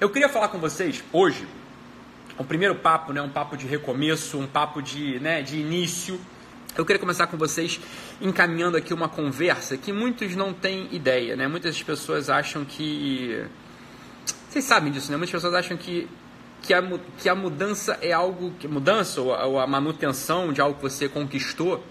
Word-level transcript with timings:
Eu 0.00 0.08
queria 0.08 0.30
falar 0.30 0.48
com 0.48 0.58
vocês 0.58 1.04
hoje, 1.12 1.46
o 2.38 2.42
primeiro 2.42 2.74
papo, 2.74 3.12
né, 3.12 3.20
um 3.20 3.28
papo 3.28 3.54
de 3.54 3.66
recomeço, 3.66 4.38
um 4.38 4.46
papo 4.46 4.80
de, 4.80 5.20
né, 5.20 5.42
de 5.42 5.58
início. 5.58 6.18
Eu 6.74 6.86
queria 6.86 6.98
começar 6.98 7.26
com 7.26 7.36
vocês 7.36 7.78
encaminhando 8.18 8.78
aqui 8.78 8.94
uma 8.94 9.10
conversa 9.10 9.76
que 9.76 9.92
muitos 9.92 10.34
não 10.34 10.54
têm 10.54 10.88
ideia, 10.90 11.36
né? 11.36 11.46
Muitas 11.46 11.82
pessoas 11.82 12.30
acham 12.30 12.64
que 12.64 13.44
vocês 14.48 14.64
sabem 14.64 14.90
disso, 14.90 15.10
né? 15.10 15.18
Muitas 15.18 15.32
pessoas 15.32 15.52
acham 15.52 15.76
que 15.76 16.08
que 16.62 16.72
a, 16.72 16.82
que 17.18 17.28
a 17.28 17.34
mudança 17.34 17.98
é 18.00 18.12
algo 18.12 18.52
que 18.58 18.66
mudança 18.66 19.20
ou 19.20 19.34
a, 19.34 19.44
ou 19.44 19.58
a 19.58 19.66
manutenção 19.66 20.50
de 20.50 20.62
algo 20.62 20.76
que 20.76 20.82
você 20.82 21.10
conquistou 21.10 21.84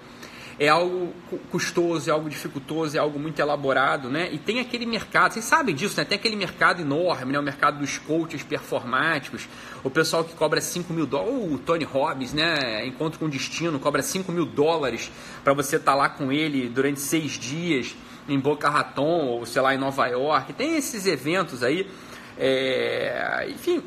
é 0.60 0.68
algo 0.68 1.14
custoso, 1.50 2.10
é 2.10 2.14
algo 2.14 2.30
dificultoso, 2.30 2.98
é 2.98 3.00
algo 3.00 3.18
muito 3.18 3.39
elaborado, 3.39 4.10
né? 4.10 4.30
E 4.30 4.38
tem 4.38 4.60
aquele 4.60 4.86
mercado, 4.86 5.32
vocês 5.32 5.46
sabem 5.46 5.74
disso, 5.74 5.96
né? 5.98 6.04
Tem 6.04 6.18
aquele 6.18 6.36
mercado 6.36 6.82
enorme, 6.82 7.32
né? 7.32 7.39
O 7.39 7.43
mercado 7.43 7.80
dos 7.80 7.98
coaches 7.98 8.43
performáticos, 8.43 9.48
o 9.86 9.89
pessoal 9.89 10.25
que 10.25 10.34
cobra 10.36 10.60
5 10.60 10.92
mil 10.92 11.06
dólares, 11.06 11.54
o 11.54 11.57
Tony 11.57 11.86
Robbins, 11.86 12.34
né? 12.34 12.86
Encontro 12.86 13.18
com 13.18 13.29
Destino, 13.29 13.79
cobra 13.79 14.01
5 14.01 14.29
mil 14.34 14.46
dólares 14.46 15.10
para 15.46 15.54
você 15.54 15.78
estar 15.78 15.93
tá 15.93 15.98
lá 15.98 16.10
com 16.10 16.29
ele 16.29 16.68
durante 16.68 17.00
seis 17.00 17.39
dias 17.39 17.96
em 18.28 18.37
Boca 18.37 18.70
Raton, 18.70 19.28
ou 19.28 19.46
sei 19.46 19.62
lá, 19.62 19.73
em 19.73 19.78
Nova 19.78 20.07
York. 20.07 20.51
Tem 20.51 20.76
esses 20.76 21.06
eventos 21.06 21.64
aí, 21.64 21.89
é... 22.37 23.48
enfim, 23.50 23.82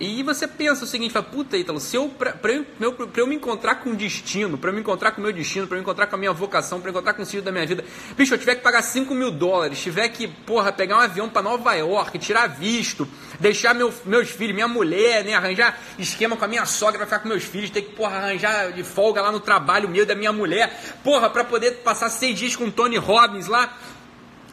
e 0.00 0.22
você 0.22 0.48
pensa 0.48 0.84
o 0.84 0.86
seguinte, 0.86 1.12
fala, 1.12 1.26
puta, 1.26 1.58
Ítalo, 1.58 1.78
se 1.78 1.94
eu, 1.94 2.08
pra, 2.08 2.32
pra, 2.32 2.52
eu, 2.52 2.64
pra 2.92 3.20
eu 3.20 3.26
me 3.26 3.36
encontrar 3.36 3.74
com 3.76 3.90
o 3.90 3.94
destino, 3.94 4.56
pra 4.56 4.70
eu 4.70 4.74
me 4.74 4.80
encontrar 4.80 5.10
com 5.10 5.20
o 5.20 5.24
meu 5.24 5.32
destino, 5.32 5.66
pra 5.66 5.76
eu 5.76 5.80
me 5.80 5.82
encontrar 5.82 6.06
com 6.06 6.16
a 6.16 6.18
minha 6.18 6.32
vocação, 6.32 6.80
pra 6.80 6.88
eu 6.88 6.92
encontrar 6.92 7.12
com 7.12 7.20
o 7.20 7.24
sentido 7.26 7.44
da 7.44 7.52
minha 7.52 7.66
vida, 7.66 7.84
bicho, 8.16 8.32
eu 8.32 8.38
tiver 8.38 8.54
que 8.54 8.62
pagar 8.62 8.80
5 8.80 9.14
mil 9.14 9.30
dólares, 9.30 9.78
tiver 9.78 10.08
que, 10.08 10.26
porra, 10.26 10.72
pegar 10.72 10.96
um 10.96 11.00
avião 11.00 11.28
para 11.28 11.42
Nova 11.42 11.74
York, 11.74 12.18
tirar 12.18 12.46
visto, 12.46 13.06
deixar 13.38 13.74
meu, 13.74 13.92
meus 14.06 14.30
filhos, 14.30 14.54
minha 14.54 14.68
mulher, 14.68 15.22
né, 15.22 15.34
arranjar 15.34 15.78
esquema 15.98 16.34
com 16.34 16.46
a 16.46 16.48
minha 16.48 16.64
sogra 16.64 16.96
pra 16.96 17.06
ficar 17.06 17.18
com 17.18 17.28
meus 17.28 17.44
filhos, 17.44 17.68
ter 17.68 17.82
que, 17.82 17.94
porra, 17.94 18.16
arranjar 18.16 18.72
de 18.72 18.82
folga 18.82 19.20
lá 19.20 19.30
no 19.30 19.40
trabalho 19.40 19.86
meu 19.86 20.06
da 20.06 20.14
minha 20.14 20.32
mulher, 20.32 20.98
porra, 21.04 21.28
pra 21.28 21.44
poder 21.44 21.72
passar 21.84 22.08
seis 22.08 22.38
dias 22.38 22.56
com 22.56 22.64
o 22.64 22.72
Tony 22.72 22.96
Robbins 22.96 23.48
lá, 23.48 23.76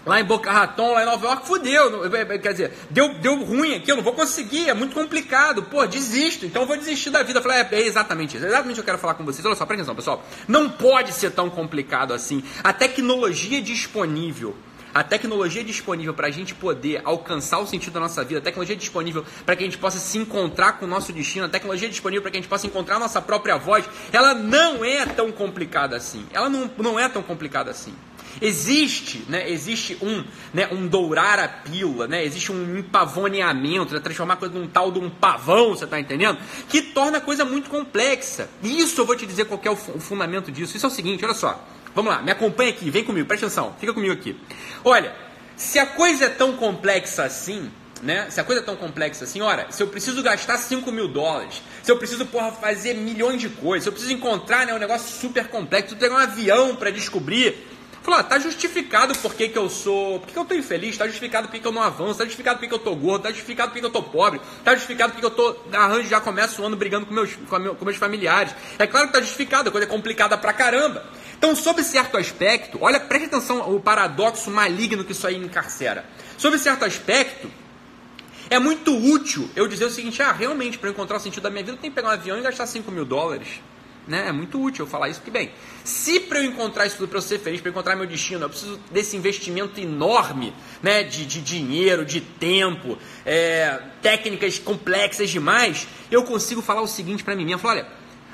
lá 0.07 0.19
em 0.19 0.23
Boca 0.23 0.51
Raton, 0.51 0.93
lá 0.93 1.03
em 1.03 1.05
Nova 1.05 1.27
York, 1.27 1.45
fudeu. 1.45 2.09
Quer 2.41 2.51
dizer, 2.53 2.71
deu, 2.89 3.13
deu 3.15 3.43
ruim 3.43 3.75
aqui, 3.75 3.91
eu 3.91 3.97
não 3.97 4.03
vou 4.03 4.13
conseguir, 4.13 4.69
é 4.69 4.73
muito 4.73 4.95
complicado. 4.95 5.63
Pô, 5.63 5.85
desisto, 5.85 6.45
então 6.45 6.63
eu 6.63 6.67
vou 6.67 6.77
desistir 6.77 7.09
da 7.09 7.21
vida. 7.21 7.39
Eu 7.39 7.43
falei, 7.43 7.59
é, 7.59 7.67
é 7.71 7.81
exatamente 7.85 8.37
isso, 8.37 8.45
é 8.45 8.49
exatamente 8.49 8.73
o 8.73 8.75
que 8.75 8.79
eu 8.81 8.85
quero 8.85 8.97
falar 8.97 9.15
com 9.15 9.25
vocês. 9.25 9.45
Olha 9.45 9.55
só, 9.55 9.65
presta 9.65 9.83
atenção, 9.83 9.95
pessoal. 9.95 10.25
Não 10.47 10.69
pode 10.69 11.11
ser 11.11 11.31
tão 11.31 11.49
complicado 11.49 12.13
assim. 12.13 12.41
A 12.63 12.71
tecnologia 12.71 13.61
disponível 13.61 14.55
a 14.97 15.03
tecnologia 15.03 15.63
disponível 15.63 16.11
para 16.11 16.25
a 16.25 16.31
gente 16.31 16.55
poder 16.55 17.01
alcançar 17.03 17.59
o 17.59 17.67
sentido 17.67 17.93
da 17.93 17.99
nossa 17.99 18.23
vida, 18.23 18.39
a 18.39 18.43
tecnologia 18.43 18.75
disponível 18.75 19.23
para 19.45 19.55
que 19.55 19.63
a 19.63 19.65
gente 19.67 19.77
possa 19.77 19.99
se 19.99 20.17
encontrar 20.17 20.79
com 20.79 20.85
o 20.85 20.87
nosso 20.87 21.13
destino, 21.13 21.45
a 21.45 21.49
tecnologia 21.49 21.87
disponível 21.87 22.23
para 22.23 22.31
que 22.31 22.37
a 22.37 22.41
gente 22.41 22.49
possa 22.49 22.65
encontrar 22.65 22.95
a 22.95 22.99
nossa 22.99 23.21
própria 23.21 23.57
voz, 23.57 23.87
ela 24.11 24.33
não 24.33 24.83
é 24.83 25.05
tão 25.05 25.31
complicada 25.31 25.95
assim. 25.95 26.25
Ela 26.33 26.49
não, 26.49 26.67
não 26.79 26.99
é 26.99 27.07
tão 27.07 27.21
complicada 27.21 27.69
assim. 27.69 27.93
Existe, 28.41 29.23
né, 29.27 29.49
existe 29.49 29.97
um, 30.01 30.23
né, 30.53 30.67
um 30.71 30.87
dourar 30.87 31.39
a 31.39 31.47
pílula, 31.47 32.07
né, 32.07 32.23
existe 32.23 32.51
um 32.51 32.77
empavoneamento, 32.77 33.93
né, 33.93 33.99
transformar 33.99 34.35
a 34.35 34.37
coisa 34.37 34.57
num 34.57 34.67
tal 34.67 34.91
de 34.91 34.99
um 34.99 35.09
pavão, 35.09 35.69
você 35.69 35.85
está 35.85 35.99
entendendo? 35.99 36.37
Que 36.69 36.81
torna 36.81 37.17
a 37.17 37.21
coisa 37.21 37.43
muito 37.43 37.69
complexa. 37.69 38.49
E 38.61 38.79
isso 38.79 39.01
eu 39.01 39.05
vou 39.05 39.15
te 39.15 39.25
dizer 39.25 39.45
qual 39.45 39.59
é 39.63 39.69
o, 39.69 39.73
o 39.73 39.99
fundamento 39.99 40.51
disso. 40.51 40.77
Isso 40.77 40.85
é 40.85 40.89
o 40.89 40.91
seguinte, 40.91 41.25
olha 41.25 41.33
só. 41.33 41.63
Vamos 41.95 42.11
lá, 42.11 42.21
me 42.21 42.29
acompanha 42.29 42.69
aqui, 42.69 42.91
vem 42.91 43.03
comigo, 43.03 43.27
presta 43.27 43.47
atenção, 43.47 43.75
fica 43.79 43.91
comigo 43.91 44.13
aqui. 44.13 44.39
Olha, 44.85 45.15
se 45.55 45.79
a 45.79 45.85
coisa 45.87 46.25
é 46.25 46.29
tão 46.29 46.55
complexa 46.55 47.23
assim, 47.23 47.71
né? 48.03 48.29
Se 48.29 48.39
a 48.39 48.43
coisa 48.43 48.61
é 48.61 48.63
tão 48.63 48.75
complexa 48.75 49.23
assim, 49.23 49.41
ora, 49.41 49.65
se 49.71 49.81
eu 49.81 49.87
preciso 49.87 50.21
gastar 50.21 50.57
5 50.57 50.91
mil 50.91 51.07
dólares, 51.07 51.61
se 51.81 51.91
eu 51.91 51.97
preciso, 51.97 52.25
porra, 52.27 52.51
fazer 52.51 52.93
milhões 52.93 53.41
de 53.41 53.49
coisas, 53.49 53.83
se 53.83 53.89
eu 53.89 53.93
preciso 53.93 54.13
encontrar 54.13 54.67
né, 54.67 54.73
um 54.75 54.77
negócio 54.77 55.09
super 55.19 55.47
complexo, 55.47 55.95
eu 55.95 55.97
pegar 55.97 56.15
um 56.15 56.19
avião 56.19 56.75
para 56.75 56.91
descobrir 56.91 57.55
Falou, 58.07 58.21
ah, 58.21 58.23
tá 58.23 58.39
justificado 58.39 59.13
por 59.19 59.35
que, 59.35 59.51
eu 59.53 59.69
sou. 59.69 60.21
Por 60.21 60.29
que, 60.29 60.39
eu 60.39 60.45
tô 60.45 60.55
infeliz, 60.55 60.95
tá 60.95 61.05
justificado 61.07 61.49
por 61.49 61.59
que, 61.59 61.67
eu 61.67 61.73
não 61.73 61.83
avanço, 61.83 62.19
tá 62.19 62.23
justificado 62.23 62.57
por 62.57 62.65
que, 62.65 62.73
eu 62.73 62.79
tô 62.79 62.95
gordo, 62.95 63.23
tá 63.23 63.31
justificado 63.31 63.73
por 63.73 63.79
que, 63.81 63.85
eu 63.85 63.89
tô 63.89 64.01
pobre, 64.01 64.39
tá 64.63 64.73
justificado 64.73 65.11
por 65.11 65.15
que, 65.17 65.19
que 65.19 65.25
eu 65.25 65.29
tô. 65.29 65.57
Arranjo 65.75 66.07
já 66.07 66.21
começo 66.21 66.61
o 66.61 66.65
ano 66.65 66.77
brigando 66.77 67.05
com 67.05 67.13
meus, 67.13 67.35
com, 67.35 67.59
meu, 67.59 67.75
com 67.75 67.83
meus 67.83 67.97
familiares. 67.97 68.55
É 68.79 68.87
claro 68.87 69.07
que 69.07 69.13
tá 69.13 69.19
justificado, 69.19 69.67
a 69.67 69.71
coisa 69.73 69.85
é 69.85 69.89
complicada 69.89 70.37
pra 70.37 70.53
caramba. 70.53 71.05
Então, 71.37 71.53
sob 71.53 71.83
certo 71.83 72.15
aspecto, 72.15 72.77
olha, 72.79 72.97
preste 72.97 73.25
atenção 73.25 73.75
o 73.75 73.77
paradoxo 73.77 74.49
maligno 74.49 75.03
que 75.03 75.11
isso 75.11 75.27
aí 75.27 75.35
encarcera. 75.35 76.05
Sob 76.37 76.57
certo 76.57 76.85
aspecto, 76.85 77.51
é 78.49 78.57
muito 78.57 78.95
útil 78.95 79.49
eu 79.53 79.67
dizer 79.67 79.83
o 79.83 79.91
seguinte: 79.91 80.21
ah, 80.21 80.31
realmente, 80.31 80.77
para 80.77 80.89
encontrar 80.89 81.17
o 81.17 81.19
sentido 81.19 81.43
da 81.43 81.49
minha 81.49 81.61
vida, 81.61 81.75
eu 81.75 81.81
tenho 81.81 81.91
que 81.91 81.95
pegar 81.97 82.07
um 82.07 82.11
avião 82.11 82.39
e 82.39 82.41
gastar 82.41 82.67
5 82.67 82.89
mil 82.89 83.03
dólares. 83.03 83.59
Né? 84.07 84.27
É 84.27 84.31
muito 84.31 84.61
útil 84.61 84.85
eu 84.85 84.89
falar 84.89 85.09
isso, 85.09 85.19
porque, 85.19 85.31
bem, 85.31 85.51
se 85.83 86.19
para 86.21 86.39
eu 86.39 86.45
encontrar 86.45 86.85
isso 86.85 86.97
tudo, 86.97 87.09
para 87.09 87.17
eu 87.17 87.21
ser 87.21 87.39
feliz, 87.39 87.59
para 87.59 87.71
encontrar 87.71 87.95
meu 87.95 88.07
destino, 88.07 88.45
eu 88.45 88.49
preciso 88.49 88.79
desse 88.89 89.17
investimento 89.17 89.79
enorme 89.79 90.53
né? 90.81 91.03
de, 91.03 91.25
de 91.25 91.41
dinheiro, 91.41 92.05
de 92.05 92.21
tempo, 92.21 92.97
é, 93.25 93.79
técnicas 94.01 94.57
complexas 94.57 95.29
demais, 95.29 95.87
eu 96.09 96.23
consigo 96.23 96.61
falar 96.61 96.81
o 96.81 96.87
seguinte 96.87 97.23
para 97.23 97.35
mim 97.35 97.57
falar, 97.57 97.73
olha, 97.73 97.87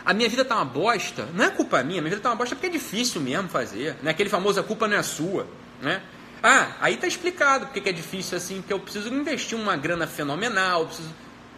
a 0.05 0.13
minha 0.13 0.29
vida 0.29 0.43
tá 0.43 0.55
uma 0.55 0.65
bosta, 0.65 1.27
não 1.33 1.45
é 1.45 1.49
culpa 1.49 1.81
minha, 1.81 2.01
minha 2.01 2.09
vida 2.09 2.21
tá 2.21 2.29
uma 2.29 2.35
bosta 2.35 2.55
porque 2.55 2.67
é 2.67 2.69
difícil 2.69 3.21
mesmo 3.21 3.49
fazer, 3.49 3.95
né? 4.03 4.11
aquele 4.11 4.29
famoso 4.29 4.59
a 4.59 4.63
culpa 4.63 4.87
não 4.87 4.97
é 4.97 5.03
sua. 5.03 5.47
Né? 5.81 6.01
Ah, 6.41 6.73
aí 6.81 6.97
tá 6.97 7.07
explicado 7.07 7.67
porque 7.67 7.87
é 7.87 7.93
difícil 7.93 8.37
assim, 8.37 8.57
porque 8.57 8.73
eu 8.73 8.79
preciso 8.79 9.13
investir 9.13 9.57
uma 9.57 9.77
grana 9.77 10.05
fenomenal, 10.05 10.87
preciso 10.87 11.09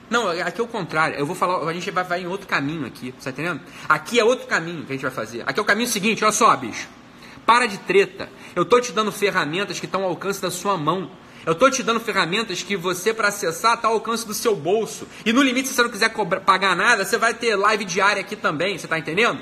não, 0.10 0.30
aqui 0.30 0.62
é 0.62 0.64
o 0.64 0.68
contrário. 0.68 1.18
Eu 1.18 1.26
vou 1.26 1.36
falar, 1.36 1.68
a 1.68 1.74
gente 1.74 1.90
vai, 1.92 2.04
vai 2.04 2.22
em 2.22 2.28
outro 2.28 2.48
caminho 2.48 2.86
aqui, 2.86 3.14
tá 3.24 3.30
entendendo? 3.30 3.62
Aqui 3.90 4.20
é 4.20 4.24
outro 4.24 4.48
caminho 4.48 4.86
que 4.86 4.94
a 4.94 4.96
gente 4.96 5.02
vai 5.02 5.12
fazer. 5.12 5.44
Aqui 5.46 5.60
é 5.60 5.62
o 5.62 5.66
caminho 5.66 5.88
seguinte, 5.88 6.24
olha 6.24 6.32
só, 6.32 6.56
bicho. 6.56 6.88
Para 7.46 7.68
de 7.68 7.78
treta. 7.80 8.30
Eu 8.56 8.66
tô 8.66 8.80
te 8.80 8.92
dando 8.92 9.12
ferramentas 9.12 9.80
que 9.80 9.86
estão 9.86 10.04
ao 10.04 10.10
alcance 10.10 10.42
da 10.42 10.52
sua 10.52 10.78
mão. 10.78 11.10
Eu 11.46 11.54
tô 11.54 11.70
te 11.70 11.84
dando 11.84 12.00
ferramentas 12.00 12.64
que 12.64 12.76
você, 12.76 13.14
para 13.14 13.28
acessar, 13.28 13.76
está 13.76 13.88
ao 13.88 13.96
alcance 13.96 14.26
do 14.26 14.34
seu 14.34 14.56
bolso. 14.56 15.08
E 15.24 15.32
no 15.32 15.44
limite, 15.44 15.68
se 15.68 15.76
você 15.76 15.84
não 15.84 15.90
quiser 15.90 16.10
cobrar, 16.10 16.40
pagar 16.40 16.76
nada, 16.76 17.06
você 17.06 17.18
vai 17.18 17.34
ter 17.34 17.56
live 17.56 17.86
diária 17.86 18.20
aqui 18.20 18.36
também, 18.36 18.78
você 18.78 18.88
tá 18.88 18.98
entendendo? 18.98 19.42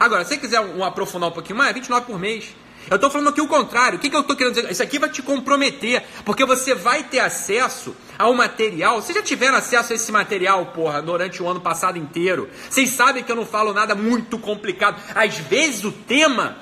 Agora, 0.00 0.24
se 0.24 0.30
você 0.30 0.38
quiser 0.38 0.60
um, 0.60 0.78
um 0.78 0.84
aprofundar 0.84 1.28
um 1.28 1.32
pouquinho 1.32 1.58
mais, 1.58 1.70
é 1.70 1.74
29 1.74 2.06
por 2.06 2.18
mês. 2.18 2.54
Eu 2.90 2.96
estou 2.96 3.10
falando 3.10 3.28
aqui 3.28 3.40
o 3.40 3.46
contrário. 3.46 3.98
O 3.98 4.00
que, 4.00 4.10
que 4.10 4.16
eu 4.16 4.20
estou 4.20 4.34
querendo 4.34 4.54
dizer? 4.54 4.70
Isso 4.70 4.82
aqui 4.82 4.98
vai 4.98 5.08
te 5.08 5.22
comprometer, 5.22 6.02
porque 6.24 6.44
você 6.44 6.74
vai 6.74 7.04
ter 7.04 7.20
acesso 7.20 7.94
ao 8.22 8.34
material. 8.34 9.02
Vocês 9.02 9.16
já 9.18 9.22
tiveram 9.22 9.58
acesso 9.58 9.92
a 9.92 9.96
esse 9.96 10.12
material, 10.12 10.66
porra, 10.66 11.02
durante 11.02 11.42
o 11.42 11.48
ano 11.48 11.60
passado 11.60 11.98
inteiro. 11.98 12.48
Vocês 12.70 12.90
sabem 12.90 13.24
que 13.24 13.32
eu 13.32 13.34
não 13.34 13.44
falo 13.44 13.72
nada 13.72 13.96
muito 13.96 14.38
complicado. 14.38 15.02
Às 15.12 15.38
vezes 15.38 15.84
o 15.84 15.90
tema 15.90 16.56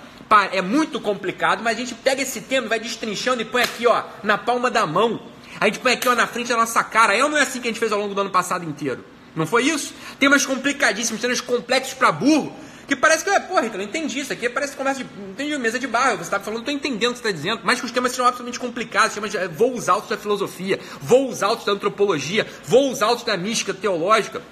é 0.52 0.62
muito 0.62 0.98
complicado, 0.98 1.62
mas 1.62 1.76
a 1.76 1.80
gente 1.80 1.94
pega 1.94 2.22
esse 2.22 2.40
tema 2.40 2.64
e 2.64 2.68
vai 2.70 2.80
destrinchando 2.80 3.42
e 3.42 3.44
põe 3.44 3.62
aqui, 3.62 3.86
ó, 3.86 4.04
na 4.22 4.38
palma 4.38 4.70
da 4.70 4.86
mão. 4.86 5.20
A 5.60 5.66
gente 5.66 5.80
põe 5.80 5.92
aqui, 5.92 6.08
ó, 6.08 6.14
na 6.14 6.26
frente 6.26 6.48
da 6.48 6.56
nossa 6.56 6.82
cara. 6.82 7.14
Eu 7.14 7.28
não 7.28 7.36
é 7.36 7.42
assim 7.42 7.60
que 7.60 7.68
a 7.68 7.70
gente 7.70 7.80
fez 7.80 7.92
ao 7.92 8.00
longo 8.00 8.14
do 8.14 8.20
ano 8.22 8.30
passado 8.30 8.64
inteiro. 8.64 9.04
Não 9.36 9.46
foi 9.46 9.64
isso? 9.64 9.92
Temas 10.18 10.46
complicadíssimos, 10.46 11.20
temas 11.20 11.42
complexos 11.42 11.92
para 11.92 12.10
burro. 12.10 12.56
Que 12.90 12.96
parece 12.96 13.22
que, 13.22 13.30
porra, 13.42 13.66
então 13.66 13.80
eu 13.80 13.86
entendi 13.86 14.18
isso 14.18 14.32
aqui, 14.32 14.48
parece 14.48 14.74
conversa 14.74 15.04
de. 15.04 15.08
Entendi 15.30 15.56
mesa 15.58 15.78
de 15.78 15.86
barro, 15.86 16.16
você 16.16 16.22
está 16.22 16.40
falando, 16.40 16.58
estou 16.58 16.74
entendendo 16.74 17.12
o 17.12 17.14
que 17.14 17.20
você 17.20 17.28
está 17.28 17.30
dizendo, 17.30 17.60
mas 17.62 17.78
que 17.78 17.86
os 17.86 17.92
temas 17.92 18.10
são 18.10 18.26
absolutamente 18.26 18.58
complicados, 18.58 19.14
temas 19.14 19.30
de 19.30 19.36
eh, 19.36 19.46
voos 19.46 19.88
altos 19.88 20.10
da 20.10 20.16
filosofia, 20.16 20.80
voos 21.00 21.40
altos 21.40 21.64
da 21.64 21.70
antropologia, 21.70 22.44
voos 22.64 23.00
altos 23.00 23.22
da 23.22 23.36
mística 23.36 23.72
teológica. 23.72 24.42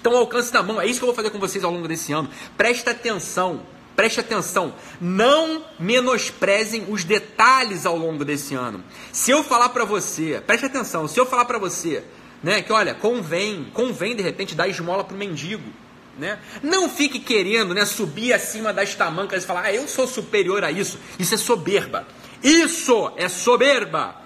Então, 0.00 0.16
alcance 0.16 0.52
da 0.52 0.62
mão, 0.62 0.80
é 0.80 0.86
isso 0.86 1.00
que 1.00 1.04
eu 1.04 1.08
vou 1.08 1.14
fazer 1.16 1.30
com 1.30 1.40
vocês 1.40 1.64
ao 1.64 1.72
longo 1.72 1.88
desse 1.88 2.12
ano. 2.12 2.30
Presta 2.56 2.92
atenção, 2.92 3.62
preste 3.96 4.20
atenção, 4.20 4.74
não 5.00 5.64
menosprezem 5.76 6.86
os 6.88 7.02
detalhes 7.02 7.84
ao 7.84 7.96
longo 7.96 8.24
desse 8.24 8.54
ano. 8.54 8.84
Se 9.10 9.32
eu 9.32 9.42
falar 9.42 9.70
para 9.70 9.84
você, 9.84 10.40
preste 10.46 10.66
atenção, 10.66 11.08
se 11.08 11.18
eu 11.18 11.26
falar 11.26 11.46
para 11.46 11.58
você, 11.58 12.04
né, 12.44 12.62
que 12.62 12.72
olha, 12.72 12.94
convém, 12.94 13.66
convém 13.74 14.14
de 14.14 14.22
repente 14.22 14.54
dar 14.54 14.68
esmola 14.68 15.02
para 15.02 15.16
o 15.16 15.18
mendigo. 15.18 15.81
Né? 16.22 16.38
Não 16.62 16.88
fique 16.88 17.18
querendo 17.18 17.74
né, 17.74 17.84
subir 17.84 18.32
acima 18.32 18.72
das 18.72 18.94
tamancas 18.94 19.42
e 19.42 19.46
falar, 19.46 19.62
ah, 19.64 19.74
eu 19.74 19.88
sou 19.88 20.06
superior 20.06 20.62
a 20.62 20.70
isso. 20.70 20.96
Isso 21.18 21.34
é 21.34 21.36
soberba. 21.36 22.06
Isso 22.40 23.12
é 23.16 23.28
soberba. 23.28 24.22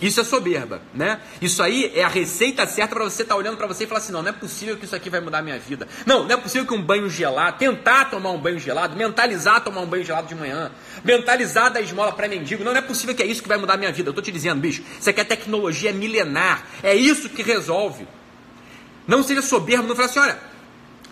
Isso 0.00 0.20
é 0.20 0.24
soberba, 0.24 0.80
né? 0.94 1.20
Isso 1.42 1.62
aí 1.62 1.92
é 1.94 2.04
a 2.04 2.08
receita 2.08 2.66
certa 2.66 2.94
para 2.94 3.04
você 3.04 3.20
estar 3.22 3.34
tá 3.34 3.38
olhando 3.38 3.56
para 3.58 3.66
você 3.66 3.84
e 3.84 3.86
falar 3.86 3.98
assim: 3.98 4.12
não, 4.12 4.22
não 4.22 4.30
é 4.30 4.32
possível 4.32 4.76
que 4.76 4.86
isso 4.86 4.96
aqui 4.96 5.10
vai 5.10 5.20
mudar 5.20 5.38
a 5.38 5.42
minha 5.42 5.58
vida. 5.58 5.86
Não, 6.06 6.22
não 6.22 6.30
é 6.30 6.36
possível 6.38 6.66
que 6.66 6.72
um 6.72 6.80
banho 6.80 7.10
gelado, 7.10 7.58
tentar 7.58 8.06
tomar 8.06 8.30
um 8.30 8.38
banho 8.38 8.58
gelado, 8.58 8.96
mentalizar 8.96 9.62
tomar 9.62 9.82
um 9.82 9.86
banho 9.86 10.02
gelado 10.02 10.26
de 10.26 10.34
manhã, 10.34 10.70
mentalizar 11.04 11.70
da 11.70 11.82
esmola 11.82 12.12
para 12.12 12.28
mendigo. 12.28 12.64
Não, 12.64 12.72
não 12.72 12.78
é 12.78 12.82
possível 12.82 13.14
que 13.14 13.22
é 13.22 13.26
isso 13.26 13.42
que 13.42 13.48
vai 13.48 13.58
mudar 13.58 13.74
a 13.74 13.76
minha 13.76 13.92
vida. 13.92 14.08
Eu 14.08 14.14
tô 14.14 14.22
te 14.22 14.32
dizendo, 14.32 14.58
bicho, 14.58 14.82
isso 14.98 15.10
aqui 15.10 15.20
é 15.20 15.24
tecnologia 15.24 15.92
milenar. 15.92 16.64
É 16.82 16.94
isso 16.94 17.28
que 17.28 17.42
resolve. 17.42 18.08
Não 19.06 19.22
seja 19.22 19.42
soberbo, 19.42 19.86
não 19.86 19.96
fale 19.96 20.08
assim: 20.08 20.20
olha, 20.20 20.38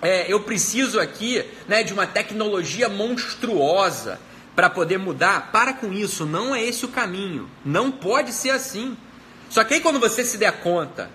é, 0.00 0.32
eu 0.32 0.40
preciso 0.40 1.00
aqui 1.00 1.44
né, 1.66 1.82
de 1.82 1.92
uma 1.92 2.06
tecnologia 2.06 2.88
monstruosa 2.88 4.20
para 4.54 4.70
poder 4.70 4.98
mudar. 4.98 5.50
Para 5.52 5.72
com 5.72 5.92
isso, 5.92 6.26
não 6.26 6.54
é 6.54 6.62
esse 6.62 6.84
o 6.84 6.88
caminho. 6.88 7.48
Não 7.64 7.90
pode 7.90 8.32
ser 8.32 8.50
assim. 8.50 8.96
Só 9.50 9.64
que 9.64 9.74
aí 9.74 9.80
quando 9.80 9.98
você 9.98 10.24
se 10.24 10.36
der 10.36 10.60
conta 10.60 11.10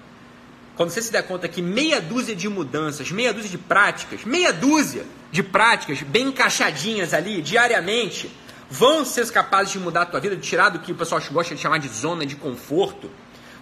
quando 0.76 0.90
você 0.90 1.02
se 1.02 1.12
der 1.12 1.24
conta 1.24 1.48
que 1.48 1.62
meia 1.62 2.02
dúzia 2.02 2.36
de 2.36 2.50
mudanças, 2.50 3.12
meia 3.12 3.32
dúzia 3.32 3.50
de 3.50 3.58
práticas, 3.58 4.24
meia 4.26 4.52
dúzia 4.52 5.06
de 5.32 5.44
práticas 5.44 6.02
bem 6.02 6.28
encaixadinhas 6.28 7.14
ali 7.14 7.42
diariamente, 7.42 8.32
vão 8.70 9.06
ser 9.06 9.30
capazes 9.32 9.72
de 9.72 9.80
mudar 9.80 10.02
a 10.02 10.06
tua 10.06 10.20
vida, 10.20 10.36
de 10.36 10.42
tirar 10.42 10.70
do 10.70 10.80
que 10.80 10.92
o 10.92 10.96
pessoal 10.96 11.22
gosta 11.32 11.54
de 11.54 11.62
chamar 11.62 11.78
de 11.78 11.88
zona 11.90 12.26
de 12.26 12.36
conforto, 12.36 13.10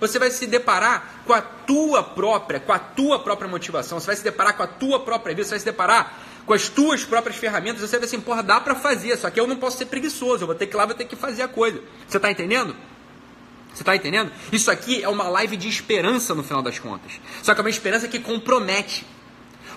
você 0.02 0.18
vai 0.18 0.32
se 0.32 0.48
deparar 0.48 1.22
com 1.26 1.32
a 1.32 1.42
tua 1.42 2.02
própria, 2.02 2.60
com 2.60 2.74
a 2.74 2.80
tua 2.80 3.20
própria 3.20 3.48
motivação, 3.48 4.00
você 4.00 4.08
vai 4.08 4.16
se 4.16 4.24
deparar 4.24 4.58
com 4.58 4.64
a 4.64 4.68
tua 4.68 5.00
própria 5.00 5.36
vida, 5.36 5.46
você 5.46 5.52
vai 5.52 5.60
se 5.60 5.66
deparar 5.66 6.20
com 6.46 6.54
as 6.54 6.68
tuas 6.68 7.06
próprias 7.06 7.38
ferramentas, 7.38 7.82
você 7.82 8.00
vai 8.00 8.08
assim, 8.08 8.20
porra, 8.20 8.42
dá 8.42 8.60
para 8.60 8.74
fazer, 8.74 9.16
só 9.16 9.30
que 9.30 9.40
eu 9.40 9.46
não 9.46 9.56
posso 9.56 9.78
ser 9.78 9.86
preguiçoso, 9.86 10.44
eu 10.44 10.48
vou 10.48 10.56
ter 10.56 10.66
que 10.66 10.76
ir 10.76 10.78
lá, 10.78 10.88
vou 10.88 10.96
ter 10.96 11.06
que 11.06 11.16
fazer 11.16 11.44
a 11.44 11.48
coisa. 11.48 11.80
Você 12.08 12.18
está 12.18 12.32
entendendo? 12.32 12.76
Você 13.72 13.84
está 13.84 13.96
entendendo? 13.96 14.32
Isso 14.52 14.72
aqui 14.72 15.04
é 15.04 15.08
uma 15.08 15.30
live 15.30 15.56
de 15.56 15.70
esperança 15.70 16.34
no 16.34 16.44
final 16.44 16.64
das 16.64 16.80
contas. 16.80 17.14
Só 17.44 17.54
que 17.54 17.62
é 17.62 17.64
uma 17.64 17.70
esperança 17.70 18.08
que 18.08 18.20
compromete. 18.20 19.06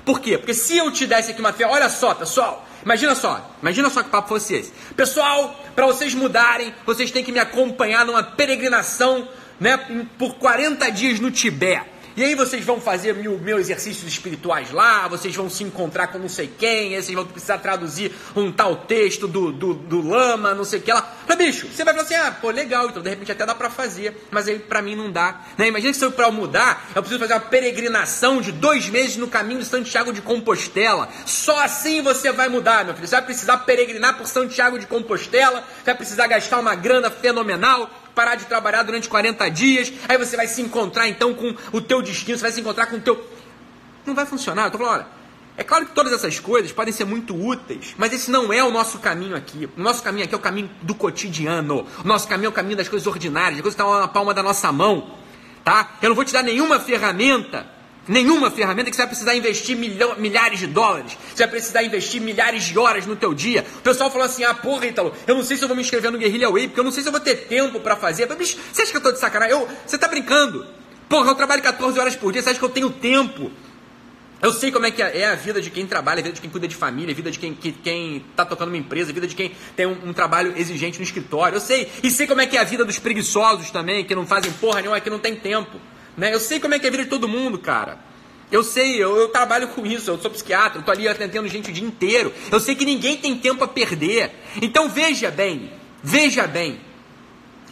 Por 0.04 0.20
quê? 0.20 0.36
Porque 0.36 0.54
se 0.54 0.76
eu 0.76 0.90
te 0.90 1.06
desse 1.06 1.30
aqui 1.30 1.40
uma 1.40 1.52
fé, 1.52 1.66
olha 1.66 1.88
só, 1.88 2.14
pessoal, 2.14 2.66
imagina 2.84 3.14
só, 3.14 3.54
imagina 3.62 3.88
só 3.88 4.02
que 4.02 4.10
papo 4.10 4.28
fosse 4.28 4.54
esse. 4.54 4.72
Pessoal, 4.96 5.54
para 5.74 5.86
vocês 5.86 6.14
mudarem, 6.14 6.74
vocês 6.84 7.10
têm 7.10 7.22
que 7.22 7.32
me 7.32 7.38
acompanhar 7.38 8.04
numa 8.04 8.22
peregrinação, 8.22 9.28
né, 9.60 10.06
por 10.18 10.34
40 10.36 10.90
dias 10.90 11.20
no 11.20 11.30
Tibete. 11.30 11.94
E 12.16 12.22
aí 12.22 12.36
vocês 12.36 12.64
vão 12.64 12.80
fazer 12.80 13.12
mil, 13.12 13.36
mil 13.40 13.58
exercícios 13.58 14.06
espirituais 14.06 14.70
lá, 14.70 15.08
vocês 15.08 15.34
vão 15.34 15.50
se 15.50 15.64
encontrar 15.64 16.06
com 16.06 16.16
não 16.16 16.28
sei 16.28 16.46
quem, 16.46 16.94
aí 16.94 17.02
vocês 17.02 17.12
vão 17.12 17.26
precisar 17.26 17.58
traduzir 17.58 18.12
um 18.36 18.52
tal 18.52 18.76
texto 18.76 19.26
do, 19.26 19.50
do, 19.50 19.74
do 19.74 20.00
lama, 20.00 20.54
não 20.54 20.64
sei 20.64 20.78
o 20.78 20.82
que 20.82 20.92
lá. 20.92 21.12
Mas, 21.26 21.36
bicho, 21.36 21.66
você 21.66 21.82
vai 21.82 21.92
falar 21.92 22.04
assim, 22.04 22.14
ah, 22.14 22.30
pô, 22.40 22.50
legal, 22.50 22.86
então 22.86 23.02
de 23.02 23.10
repente 23.10 23.32
até 23.32 23.44
dá 23.44 23.52
pra 23.52 23.68
fazer, 23.68 24.16
mas 24.30 24.46
aí 24.46 24.60
pra 24.60 24.80
mim 24.80 24.94
não 24.94 25.10
dá. 25.10 25.40
Né? 25.58 25.66
Imagina 25.66 25.92
que 25.92 25.98
se 25.98 26.04
eu 26.04 26.12
pra 26.12 26.30
mudar, 26.30 26.88
eu 26.94 27.02
preciso 27.02 27.18
fazer 27.18 27.34
uma 27.34 27.40
peregrinação 27.40 28.40
de 28.40 28.52
dois 28.52 28.88
meses 28.88 29.16
no 29.16 29.26
caminho 29.26 29.58
de 29.58 29.66
Santiago 29.66 30.12
de 30.12 30.22
Compostela. 30.22 31.08
Só 31.26 31.64
assim 31.64 32.00
você 32.00 32.30
vai 32.30 32.48
mudar, 32.48 32.84
meu 32.84 32.94
filho. 32.94 33.08
Você 33.08 33.16
vai 33.16 33.24
precisar 33.24 33.58
peregrinar 33.58 34.16
por 34.16 34.28
Santiago 34.28 34.78
de 34.78 34.86
Compostela, 34.86 35.64
vai 35.84 35.96
precisar 35.96 36.28
gastar 36.28 36.60
uma 36.60 36.76
grana 36.76 37.10
fenomenal, 37.10 37.90
parar 38.14 38.36
de 38.36 38.46
trabalhar 38.46 38.82
durante 38.82 39.08
40 39.08 39.48
dias, 39.50 39.92
aí 40.08 40.16
você 40.16 40.36
vai 40.36 40.46
se 40.46 40.62
encontrar 40.62 41.08
então 41.08 41.34
com 41.34 41.54
o 41.72 41.80
teu 41.80 42.00
destino, 42.00 42.38
você 42.38 42.42
vai 42.42 42.52
se 42.52 42.60
encontrar 42.60 42.86
com 42.86 42.96
o 42.96 43.00
teu. 43.00 43.22
Não 44.06 44.14
vai 44.14 44.26
funcionar. 44.26 44.66
Eu 44.66 44.70
tô 44.70 44.78
falando, 44.78 44.94
olha, 44.94 45.06
é 45.56 45.62
claro 45.62 45.86
que 45.86 45.92
todas 45.92 46.12
essas 46.12 46.38
coisas 46.40 46.72
podem 46.72 46.92
ser 46.92 47.04
muito 47.04 47.34
úteis, 47.34 47.94
mas 47.96 48.12
esse 48.12 48.30
não 48.30 48.52
é 48.52 48.62
o 48.62 48.70
nosso 48.70 48.98
caminho 48.98 49.36
aqui. 49.36 49.68
O 49.76 49.80
nosso 49.80 50.02
caminho 50.02 50.24
aqui 50.24 50.34
é 50.34 50.36
o 50.36 50.40
caminho 50.40 50.70
do 50.82 50.94
cotidiano. 50.94 51.86
O 52.04 52.06
nosso 52.06 52.26
caminho 52.26 52.46
é 52.46 52.50
o 52.50 52.52
caminho 52.52 52.76
das 52.76 52.88
coisas 52.88 53.06
ordinárias, 53.06 53.54
das 53.54 53.62
coisas 53.62 53.76
que 53.76 53.82
estão 53.82 54.00
na 54.00 54.08
palma 54.08 54.34
da 54.34 54.42
nossa 54.42 54.70
mão. 54.72 55.12
Tá? 55.62 55.96
Eu 56.02 56.10
não 56.10 56.16
vou 56.16 56.24
te 56.24 56.32
dar 56.32 56.42
nenhuma 56.42 56.78
ferramenta 56.80 57.73
Nenhuma 58.06 58.50
ferramenta 58.50 58.90
que 58.90 58.96
você 58.96 59.02
vai 59.02 59.08
precisar 59.08 59.34
investir 59.34 59.76
milhão, 59.76 60.16
milhares 60.16 60.58
de 60.58 60.66
dólares. 60.66 61.16
Você 61.34 61.42
vai 61.42 61.52
precisar 61.52 61.82
investir 61.82 62.20
milhares 62.20 62.64
de 62.64 62.78
horas 62.78 63.06
no 63.06 63.16
teu 63.16 63.32
dia. 63.32 63.64
O 63.78 63.80
pessoal 63.80 64.10
falou 64.10 64.26
assim: 64.26 64.44
ah, 64.44 64.52
porra, 64.52 64.86
Ítalo, 64.86 65.14
eu 65.26 65.34
não 65.34 65.42
sei 65.42 65.56
se 65.56 65.64
eu 65.64 65.68
vou 65.68 65.76
me 65.76 65.82
inscrever 65.82 66.10
no 66.10 66.18
Guerrilla 66.18 66.50
Way, 66.50 66.68
porque 66.68 66.80
eu 66.80 66.84
não 66.84 66.92
sei 66.92 67.02
se 67.02 67.08
eu 67.08 67.12
vou 67.12 67.20
ter 67.20 67.46
tempo 67.46 67.80
para 67.80 67.96
fazer. 67.96 68.28
Mas, 68.28 68.56
você 68.72 68.82
acha 68.82 68.90
que 68.90 68.96
eu 68.98 69.02
tô 69.02 69.12
de 69.12 69.18
sacanagem? 69.18 69.56
Eu, 69.56 69.68
você 69.86 69.96
tá 69.96 70.06
brincando? 70.06 70.66
Porra, 71.08 71.30
eu 71.30 71.34
trabalho 71.34 71.62
14 71.62 71.98
horas 71.98 72.16
por 72.16 72.32
dia, 72.32 72.42
você 72.42 72.50
acha 72.50 72.58
que 72.58 72.64
eu 72.64 72.70
tenho 72.70 72.90
tempo? 72.90 73.50
Eu 74.42 74.52
sei 74.52 74.70
como 74.70 74.84
é 74.84 74.90
que 74.90 75.00
é 75.00 75.26
a 75.26 75.34
vida 75.34 75.58
de 75.62 75.70
quem 75.70 75.86
trabalha, 75.86 76.20
a 76.20 76.22
vida 76.22 76.34
de 76.34 76.40
quem 76.42 76.50
cuida 76.50 76.68
de 76.68 76.76
família, 76.76 77.12
a 77.12 77.14
vida 77.14 77.30
de 77.30 77.38
quem, 77.38 77.54
que, 77.54 77.72
quem 77.72 78.22
tá 78.36 78.44
tocando 78.44 78.68
uma 78.68 78.76
empresa, 78.76 79.10
a 79.10 79.14
vida 79.14 79.26
de 79.26 79.34
quem 79.34 79.52
tem 79.74 79.86
um, 79.86 80.08
um, 80.08 80.12
trabalho 80.12 80.52
exigente 80.54 80.98
no 80.98 81.04
escritório. 81.04 81.56
Eu 81.56 81.60
sei. 81.60 81.90
E 82.02 82.10
sei 82.10 82.26
como 82.26 82.42
é 82.42 82.46
que 82.46 82.54
é 82.54 82.60
a 82.60 82.64
vida 82.64 82.84
dos 82.84 82.98
preguiçosos 82.98 83.70
também, 83.70 84.04
que 84.04 84.14
não 84.14 84.26
fazem 84.26 84.52
porra 84.52 84.82
nenhuma, 84.82 85.00
que 85.00 85.08
não 85.08 85.18
tem 85.18 85.34
tempo. 85.34 85.80
Né? 86.16 86.32
Eu 86.32 86.40
sei 86.40 86.60
como 86.60 86.74
é 86.74 86.78
que 86.78 86.86
é 86.86 86.88
a 86.88 86.90
vida 86.90 87.04
de 87.04 87.10
todo 87.10 87.28
mundo, 87.28 87.58
cara. 87.58 87.98
Eu 88.50 88.62
sei, 88.62 89.02
eu, 89.02 89.16
eu, 89.16 89.28
trabalho 89.28 89.68
com 89.68 89.84
isso, 89.84 90.10
eu 90.10 90.18
sou 90.18 90.30
psiquiatra, 90.30 90.78
eu 90.78 90.84
tô 90.84 90.90
ali 90.90 91.08
atendendo 91.08 91.48
gente 91.48 91.70
o 91.70 91.72
dia 91.72 91.84
inteiro. 91.84 92.32
Eu 92.52 92.60
sei 92.60 92.74
que 92.74 92.84
ninguém 92.84 93.16
tem 93.16 93.36
tempo 93.36 93.64
a 93.64 93.68
perder. 93.68 94.30
Então 94.62 94.88
veja 94.88 95.30
bem, 95.30 95.72
veja 96.02 96.46
bem. 96.46 96.78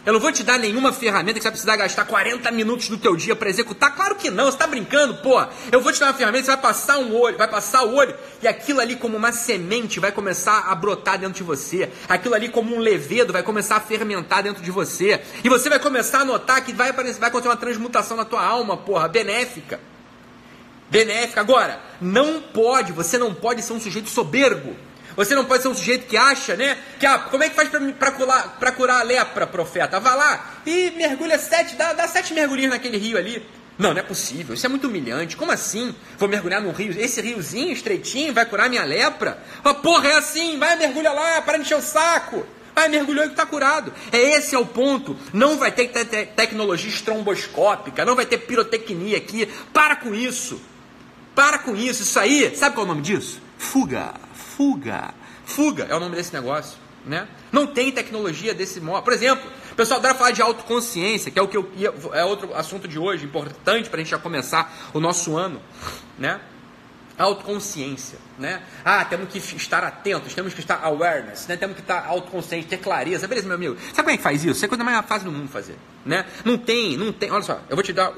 Eu 0.05 0.11
não 0.11 0.19
vou 0.19 0.33
te 0.33 0.43
dar 0.43 0.59
nenhuma 0.59 0.91
ferramenta 0.91 1.35
que 1.35 1.39
você 1.39 1.43
vai 1.43 1.51
precisar 1.51 1.77
gastar 1.77 2.03
40 2.03 2.51
minutos 2.51 2.89
do 2.89 2.97
teu 2.97 3.15
dia 3.15 3.37
para 3.37 3.49
executar. 3.49 3.95
Claro 3.95 4.15
que 4.15 4.29
não, 4.29 4.45
você 4.45 4.55
está 4.55 4.67
brincando, 4.67 5.15
pô. 5.15 5.41
Eu 5.71 5.79
vou 5.79 5.93
te 5.93 5.99
dar 5.99 6.07
uma 6.07 6.13
ferramenta, 6.13 6.43
você 6.43 6.51
vai 6.51 6.61
passar 6.61 6.97
um 6.97 7.15
olho, 7.15 7.37
vai 7.37 7.47
passar 7.47 7.83
o 7.83 7.95
olho 7.95 8.13
e 8.41 8.47
aquilo 8.47 8.81
ali 8.81 8.97
como 8.97 9.15
uma 9.15 9.31
semente 9.31 10.01
vai 10.01 10.11
começar 10.11 10.65
a 10.67 10.75
brotar 10.75 11.17
dentro 11.17 11.35
de 11.35 11.43
você. 11.43 11.89
Aquilo 12.09 12.35
ali 12.35 12.49
como 12.49 12.75
um 12.75 12.79
levedo 12.79 13.31
vai 13.31 13.43
começar 13.43 13.77
a 13.77 13.79
fermentar 13.79 14.43
dentro 14.43 14.61
de 14.61 14.71
você. 14.71 15.21
E 15.41 15.47
você 15.47 15.69
vai 15.69 15.79
começar 15.79 16.19
a 16.19 16.25
notar 16.25 16.65
que 16.65 16.73
vai, 16.73 16.91
vai 16.91 17.05
acontecer 17.05 17.47
uma 17.47 17.55
transmutação 17.55 18.17
na 18.17 18.25
tua 18.25 18.43
alma, 18.43 18.75
porra, 18.75 19.07
benéfica 19.07 19.79
benéfica. 20.93 21.41
Agora, 21.41 21.81
não 21.99 22.39
pode, 22.39 22.91
você 22.91 23.17
não 23.17 23.33
pode 23.33 23.63
ser 23.63 23.73
um 23.73 23.79
sujeito 23.79 24.09
soberbo. 24.09 24.75
Você 25.15 25.35
não 25.35 25.45
pode 25.45 25.61
ser 25.61 25.69
um 25.69 25.75
sujeito 25.75 26.07
que 26.07 26.17
acha, 26.17 26.55
né? 26.55 26.77
Que 26.99 27.05
ah, 27.05 27.19
como 27.19 27.43
é 27.43 27.49
que 27.49 27.55
faz 27.55 27.69
para 27.69 28.71
curar, 28.71 28.99
a 28.99 29.03
lepra, 29.03 29.45
profeta? 29.45 29.99
Vá 29.99 30.15
lá 30.15 30.53
e 30.65 30.91
mergulha 30.91 31.37
sete, 31.37 31.75
dá, 31.75 31.93
dá 31.93 32.07
sete 32.07 32.33
mergulhinhos 32.33 32.71
naquele 32.71 32.97
rio 32.97 33.17
ali. 33.17 33.45
Não, 33.77 33.91
não 33.91 33.99
é 33.99 34.03
possível, 34.03 34.53
isso 34.53 34.65
é 34.65 34.69
muito 34.69 34.87
humilhante. 34.87 35.35
Como 35.35 35.51
assim? 35.51 35.95
Vou 36.17 36.29
mergulhar 36.29 36.61
num 36.61 36.71
rio, 36.71 36.93
esse 36.99 37.21
riozinho 37.21 37.71
estreitinho 37.71 38.33
vai 38.33 38.45
curar 38.45 38.69
minha 38.69 38.83
lepra? 38.83 39.41
Ah, 39.63 39.73
porra, 39.73 40.09
é 40.09 40.13
assim, 40.17 40.57
vai 40.59 40.75
mergulha 40.75 41.11
lá, 41.11 41.41
para 41.41 41.57
encher 41.57 41.77
o 41.77 41.81
saco. 41.81 42.45
Vai, 42.75 42.87
mergulhou 42.89 43.23
e 43.25 43.27
está 43.27 43.45
curado. 43.45 43.93
É 44.11 44.17
esse 44.17 44.55
é 44.55 44.57
o 44.57 44.65
ponto. 44.65 45.15
Não 45.31 45.57
vai 45.57 45.71
ter 45.71 45.87
te 45.89 46.05
te 46.05 46.25
tecnologia 46.25 46.89
estromboscópica, 46.89 48.03
não 48.03 48.15
vai 48.15 48.25
ter 48.25 48.39
pirotecnia 48.39 49.17
aqui. 49.17 49.47
Para 49.71 49.95
com 49.95 50.13
isso. 50.13 50.59
Para 51.35 51.59
com 51.59 51.75
isso, 51.75 52.03
isso 52.03 52.19
aí, 52.19 52.55
sabe 52.55 52.75
qual 52.75 52.85
é 52.85 52.89
o 52.89 52.93
nome 52.93 53.01
disso? 53.01 53.41
Fuga, 53.57 54.13
fuga, 54.55 55.13
fuga 55.45 55.85
é 55.89 55.95
o 55.95 55.99
nome 55.99 56.15
desse 56.15 56.33
negócio, 56.33 56.77
né? 57.05 57.27
Não 57.51 57.67
tem 57.67 57.91
tecnologia 57.91 58.53
desse 58.53 58.79
modo. 58.79 59.03
Por 59.03 59.13
exemplo, 59.13 59.49
o 59.71 59.75
pessoal 59.75 59.99
adora 59.99 60.15
falar 60.15 60.31
de 60.31 60.41
autoconsciência, 60.41 61.31
que 61.31 61.39
é 61.39 61.41
o 61.41 61.47
que 61.47 61.57
eu, 61.57 61.71
é 62.13 62.23
outro 62.23 62.53
assunto 62.53 62.87
de 62.87 62.97
hoje, 62.99 63.25
importante 63.25 63.89
para 63.89 63.99
a 63.99 64.03
gente 64.03 64.11
já 64.11 64.19
começar 64.19 64.91
o 64.93 64.99
nosso 64.99 65.35
ano, 65.35 65.61
né? 66.17 66.39
Autoconsciência, 67.17 68.17
né? 68.39 68.63
Ah, 68.83 69.05
temos 69.05 69.29
que 69.29 69.37
estar 69.37 69.83
atentos, 69.83 70.33
temos 70.33 70.53
que 70.53 70.59
estar 70.59 70.83
awareness, 70.83 71.47
né? 71.47 71.55
Temos 71.55 71.75
que 71.75 71.81
estar 71.81 72.05
autoconsciente, 72.07 72.67
ter 72.67 72.77
clareza. 72.77 73.27
Beleza, 73.27 73.47
meu 73.47 73.55
amigo. 73.55 73.77
Sabe 73.93 73.95
como 73.97 74.09
é 74.11 74.17
que 74.17 74.23
faz 74.23 74.43
isso? 74.43 74.53
Isso 74.53 74.65
é 74.65 74.67
a 74.67 74.69
coisa 74.69 74.83
mais 74.83 75.05
fácil 75.05 75.29
do 75.29 75.37
mundo 75.37 75.49
fazer, 75.49 75.77
né? 76.05 76.25
Não 76.43 76.57
tem, 76.57 76.97
não 76.97 77.13
tem. 77.13 77.31
Olha 77.31 77.43
só, 77.43 77.61
eu 77.69 77.75
vou 77.75 77.83
te 77.83 77.93
dar. 77.93 78.13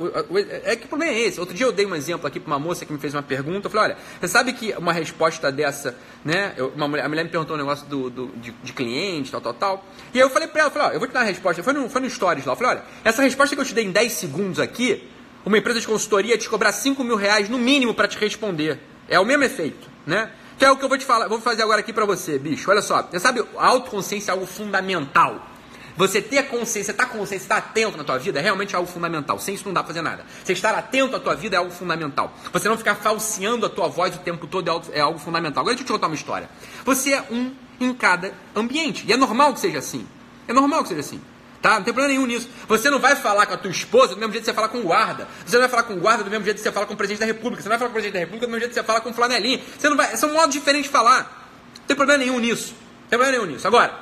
É 0.64 0.76
que 0.76 0.86
o 0.86 0.88
problema 0.88 1.14
é 1.14 1.20
esse. 1.20 1.40
Outro 1.40 1.54
dia 1.54 1.66
eu 1.66 1.72
dei 1.72 1.86
um 1.86 1.94
exemplo 1.94 2.26
aqui 2.26 2.40
para 2.40 2.48
uma 2.48 2.60
moça 2.60 2.86
que 2.86 2.94
me 2.94 3.00
fez 3.00 3.14
uma 3.14 3.24
pergunta. 3.24 3.68
Eu 3.68 3.72
falei, 3.72 3.92
olha, 3.92 3.98
você 4.20 4.28
sabe 4.28 4.54
que 4.54 4.74
uma 4.78 4.94
resposta 4.94 5.52
dessa, 5.52 5.96
né? 6.24 6.54
Eu, 6.56 6.70
uma 6.70 6.88
mulher, 6.88 7.04
a 7.06 7.10
mulher 7.10 7.24
me 7.24 7.30
perguntou 7.30 7.56
um 7.56 7.60
negócio 7.60 7.86
do, 7.88 8.10
do 8.10 8.28
de, 8.38 8.52
de, 8.52 8.74
cliente, 8.74 9.32
tal, 9.32 9.42
tal, 9.42 9.54
tal. 9.54 9.86
E 10.14 10.20
aí 10.20 10.24
eu 10.24 10.30
falei 10.30 10.48
para 10.48 10.62
ela, 10.62 10.72
falei, 10.72 10.88
ó, 10.88 10.92
eu 10.92 11.00
vou 11.00 11.08
te 11.08 11.14
dar 11.14 11.20
uma 11.22 11.26
resposta. 11.26 11.62
Foi 11.62 11.74
no, 11.74 11.90
foi 11.90 12.02
no 12.02 12.10
Stories 12.10 12.46
lá. 12.46 12.54
Eu 12.54 12.58
falei, 12.58 12.78
olha, 12.78 12.86
essa 13.04 13.22
resposta 13.22 13.56
que 13.56 13.62
eu 13.62 13.66
te 13.66 13.74
dei 13.74 13.86
em 13.86 13.92
10 13.92 14.12
segundos 14.14 14.60
aqui, 14.60 15.10
uma 15.46 15.58
empresa 15.58 15.80
de 15.80 15.88
consultoria 15.88 16.38
te 16.38 16.50
cobrar 16.50 16.72
5 16.72 17.04
mil 17.04 17.16
reais 17.16 17.50
no 17.50 17.60
mínimo 17.60 17.94
para 17.94 18.08
te 18.08 18.18
responder. 18.18 18.80
É 19.08 19.20
o 19.20 19.26
mesmo 19.26 19.44
efeito, 19.44 19.90
né? 20.06 20.32
Que 20.58 20.66
é 20.66 20.72
o 20.72 20.78
que 20.78 20.86
eu 20.86 20.90
vou 20.90 20.98
te 20.98 21.06
falar, 21.06 21.28
vou 21.28 21.40
fazer 21.42 21.64
agora 21.64 21.82
aqui 21.82 21.92
para 21.92 22.06
você, 22.06 22.40
bicho. 22.40 22.70
Olha 22.70 22.82
só, 22.82 23.02
você 23.04 23.20
sabe, 23.20 23.44
a 23.58 23.68
autoconsciência 23.68 24.32
é 24.32 24.34
algo 24.34 24.46
fundamental. 24.46 25.52
Você 25.98 26.22
ter 26.22 26.44
consciência, 26.44 26.92
estar 26.92 27.06
tá 27.06 27.10
consciente, 27.10 27.44
estar 27.44 27.58
atento 27.58 27.98
na 27.98 28.04
tua 28.04 28.18
vida 28.18 28.40
é 28.40 28.42
realmente 28.42 28.76
algo 28.76 28.88
fundamental. 28.88 29.40
Sem 29.40 29.56
isso 29.56 29.66
não 29.66 29.74
dá 29.74 29.82
pra 29.82 29.88
fazer 29.88 30.02
nada. 30.02 30.26
Você 30.44 30.52
estar 30.52 30.76
atento 30.76 31.16
à 31.16 31.20
tua 31.20 31.36
vida 31.36 31.56
é 31.56 31.60
algo 31.60 31.72
fundamental. 31.72 32.34
Você 32.52 32.68
não 32.68 32.78
ficar 32.78 32.96
falseando 32.96 33.66
a 33.66 33.70
tua 33.70 33.88
voz 33.88 34.14
o 34.16 34.20
tempo 34.20 34.46
todo 34.46 34.68
é 34.68 34.72
algo, 34.72 34.86
é 34.92 35.00
algo 35.00 35.20
fundamental. 35.20 35.62
Agora 35.62 35.74
deixa 35.74 35.84
eu 35.84 35.88
te 35.88 35.94
contar 35.94 36.08
uma 36.08 36.16
história. 36.16 36.50
Você 36.84 37.14
é 37.14 37.22
um 37.32 37.54
em 37.80 37.94
cada 37.94 38.34
ambiente. 38.54 39.06
E 39.08 39.14
é 39.14 39.18
normal 39.18 39.54
que 39.54 39.60
seja 39.62 39.80
assim. 39.80 40.06
É 40.48 40.54
normal 40.54 40.84
que 40.84 40.90
seja 40.90 41.02
assim. 41.02 41.22
Tá? 41.66 41.78
Não 41.78 41.84
tem 41.84 41.92
problema 41.92 42.10
nenhum 42.10 42.28
nisso. 42.28 42.48
Você 42.68 42.92
não 42.92 43.00
vai 43.00 43.16
falar 43.16 43.48
com 43.48 43.56
a 43.56 43.58
tua 43.58 43.72
esposa 43.72 44.14
do 44.14 44.20
mesmo 44.20 44.32
jeito 44.34 44.44
que 44.44 44.52
você 44.52 44.54
fala 44.54 44.70
com 44.70 44.78
o 44.78 44.84
guarda. 44.84 45.28
Você 45.44 45.56
não 45.56 45.62
vai 45.62 45.70
falar 45.70 45.82
com 45.82 45.96
o 45.96 46.00
guarda 46.00 46.24
do 46.24 46.30
mesmo 46.30 46.46
jeito 46.46 46.58
que 46.58 46.62
você 46.62 46.72
fala 46.72 46.86
com 46.86 46.94
o 46.94 46.96
presidente 46.96 47.22
da 47.22 47.26
república. 47.26 47.64
Você 47.64 47.68
não 47.68 47.72
vai 47.72 47.80
falar 47.80 47.90
com 47.90 47.94
o 47.94 47.96
presidente 47.96 48.14
da 48.14 48.20
república 48.20 48.46
do 48.46 48.50
mesmo 48.52 48.60
jeito 48.60 48.70
que 48.70 48.80
você 48.80 48.86
fala 48.86 49.02
com 49.02 49.10
o 49.10 49.14
flanelinho. 49.16 49.60
Você 49.76 49.90
não 49.90 49.98
vai... 49.98 50.16
São 50.16 50.32
modos 50.32 50.54
diferentes 50.54 50.86
de 50.86 50.92
falar. 50.92 51.50
Não 51.80 51.86
tem 51.88 51.98
problema 51.98 52.24
nenhum 52.24 52.38
nisso. 52.38 52.76
Não 52.76 53.10
tem 53.10 53.18
problema 53.18 53.32
nenhum 53.32 53.52
nisso. 53.52 53.68
Agora, 53.68 54.00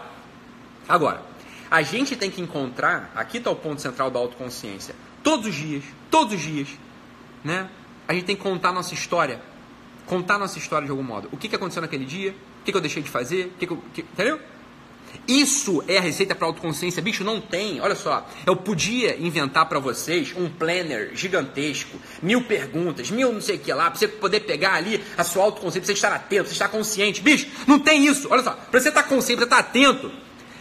agora, 0.90 1.24
a 1.72 1.82
gente 1.82 2.18
tem 2.18 2.30
que 2.30 2.42
encontrar, 2.42 3.14
aqui 3.16 3.38
está 3.38 3.50
o 3.50 3.56
ponto 3.56 3.82
central 3.82 4.12
da 4.12 4.20
autoconsciência, 4.20 4.94
todos 5.24 5.48
os 5.48 5.56
dias, 5.56 5.86
todos 6.12 6.34
os 6.34 6.42
dias, 6.42 6.68
né? 7.46 7.70
A 8.10 8.14
gente 8.14 8.26
tem 8.26 8.36
que 8.36 8.44
contar 8.44 8.74
nossa 8.74 8.94
história. 8.94 9.40
Contar 10.06 10.38
nossa 10.38 10.58
história 10.58 10.86
de 10.86 10.92
algum 10.92 11.02
modo. 11.02 11.30
O 11.32 11.38
que, 11.38 11.48
que 11.48 11.56
aconteceu 11.56 11.82
naquele 11.82 12.04
dia? 12.04 12.32
O 12.60 12.66
que, 12.66 12.74
que 12.74 12.78
eu 12.78 12.82
deixei 12.82 13.02
de 13.02 13.10
fazer? 13.10 13.46
O 13.46 13.58
que, 13.58 13.68
que 13.68 13.72
eu... 13.72 13.84
Que... 13.94 14.02
Entendeu? 14.02 14.38
Isso 15.28 15.84
é 15.88 15.98
a 15.98 16.02
receita 16.02 16.36
para 16.36 16.48
autoconsciência? 16.48 17.02
Bicho, 17.02 17.24
não 17.24 17.40
tem. 17.40 17.80
Olha 17.80 17.96
só, 17.96 18.28
eu 18.46 18.56
podia 18.56 19.16
inventar 19.18 19.68
para 19.68 19.80
vocês 19.80 20.34
um 20.36 20.50
planner 20.50 21.12
gigantesco, 21.14 21.98
mil 22.22 22.44
perguntas, 22.44 23.10
mil 23.10 23.32
não 23.32 23.42
sei 23.42 23.56
o 23.56 23.60
que 23.60 23.72
lá, 23.72 23.90
para 23.90 24.00
você 24.00 24.08
poder 24.08 24.42
pegar 24.42 24.74
ali 24.74 25.02
a 25.18 25.24
sua 25.24 25.44
autoconsciência, 25.44 25.88
você 25.88 25.94
estar 25.94 26.12
atento, 26.14 26.50
você 26.50 26.54
estar 26.54 26.68
consciente. 26.68 27.22
Bicho, 27.22 27.48
não 27.66 27.80
tem 27.80 28.06
isso. 28.06 28.28
Olha 28.30 28.44
só, 28.44 28.52
para 28.52 28.80
você 28.80 28.90
estar 28.90 29.04
consciente, 29.04 29.40
você 29.40 29.46
estar 29.46 29.60
atento, 29.60 30.12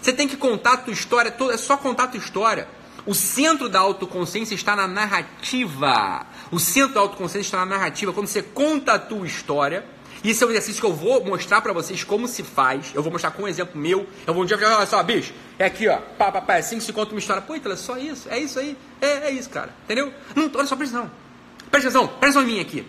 você 0.01 0.13
tem 0.13 0.29
que 0.29 0.37
contar 0.37 0.75
a 0.75 0.77
tua 0.77 0.93
história, 0.93 1.35
é 1.53 1.57
só 1.57 1.77
contar 1.77 2.05
a 2.05 2.09
tua 2.09 2.19
história. 2.19 2.69
O 3.05 3.15
centro 3.15 3.69
da 3.69 3.81
autoconsciência 3.81 4.55
está 4.55 4.77
na 4.77 4.87
narrativa. 4.87 6.25
O 6.53 6.61
centro 6.61 6.95
da 6.95 7.01
autoconsciência 7.01 7.49
está 7.49 7.59
na 7.59 7.67
narrativa. 7.67 8.13
Quando 8.13 8.29
você 8.29 8.43
conta 8.43 8.93
a 8.95 8.99
tua 8.99 9.27
história, 9.27 9.85
isso 10.25 10.45
é 10.45 10.47
um 10.47 10.51
exercício 10.51 10.81
que 10.81 10.87
eu 10.87 10.95
vou 10.95 11.25
mostrar 11.25 11.61
para 11.61 11.73
vocês 11.73 12.05
como 12.05 12.29
se 12.29 12.43
faz. 12.43 12.93
Eu 12.95 13.03
vou 13.03 13.11
mostrar 13.11 13.33
com 13.33 13.43
um 13.43 13.49
exemplo 13.49 13.81
meu. 13.81 14.07
Eu 14.27 14.33
vou 14.33 14.45
um 14.45 14.47
dia 14.47 14.57
falar, 14.57 14.77
olha 14.77 14.87
só, 14.87 15.03
bicho, 15.03 15.33
é 15.59 15.65
aqui, 15.65 15.89
ó. 15.89 15.99
Pá, 16.17 16.31
pá, 16.31 16.41
pá, 16.41 16.57
é 16.57 16.59
assim 16.61 16.79
que 16.79 16.85
se 16.85 16.93
conta 16.93 17.13
uma 17.13 17.19
história. 17.19 17.43
Pô, 17.43 17.57
então 17.57 17.73
é 17.73 17.77
só 17.77 17.97
isso. 17.97 18.29
É 18.29 18.39
isso 18.39 18.59
aí. 18.59 18.77
É, 19.01 19.29
é 19.29 19.31
isso, 19.33 19.51
cara. 19.51 19.75
Entendeu? 19.85 20.13
Não, 20.37 20.51
olha 20.55 20.67
só, 20.67 20.77
presta 20.77 20.99
atenção. 20.99 21.11
Presta 21.71 21.89
atenção, 21.89 22.07
presta 22.07 22.39
atenção 22.39 22.43
em 22.43 22.55
mim 22.55 22.61
aqui. 22.61 22.87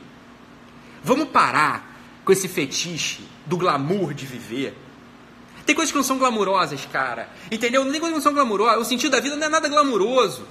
Vamos 1.03 1.29
parar 1.29 1.99
com 2.23 2.31
esse 2.31 2.47
fetiche 2.47 3.27
do 3.45 3.57
glamour 3.57 4.13
de 4.13 4.25
viver. 4.25 4.77
Tem 5.65 5.73
coisas 5.73 5.91
que 5.91 5.97
não 5.97 6.03
são 6.03 6.17
glamurosas, 6.17 6.85
cara. 6.91 7.29
Entendeu? 7.51 7.83
Não 7.83 7.91
tem 7.91 7.99
coisas 7.99 8.13
que 8.13 8.23
não 8.25 8.31
são 8.31 8.33
glamurosas. 8.33 8.81
O 8.81 8.85
sentido 8.85 9.11
da 9.11 9.19
vida 9.19 9.35
não 9.35 9.47
é 9.47 9.49
nada 9.49 9.67
glamuroso. 9.67 10.45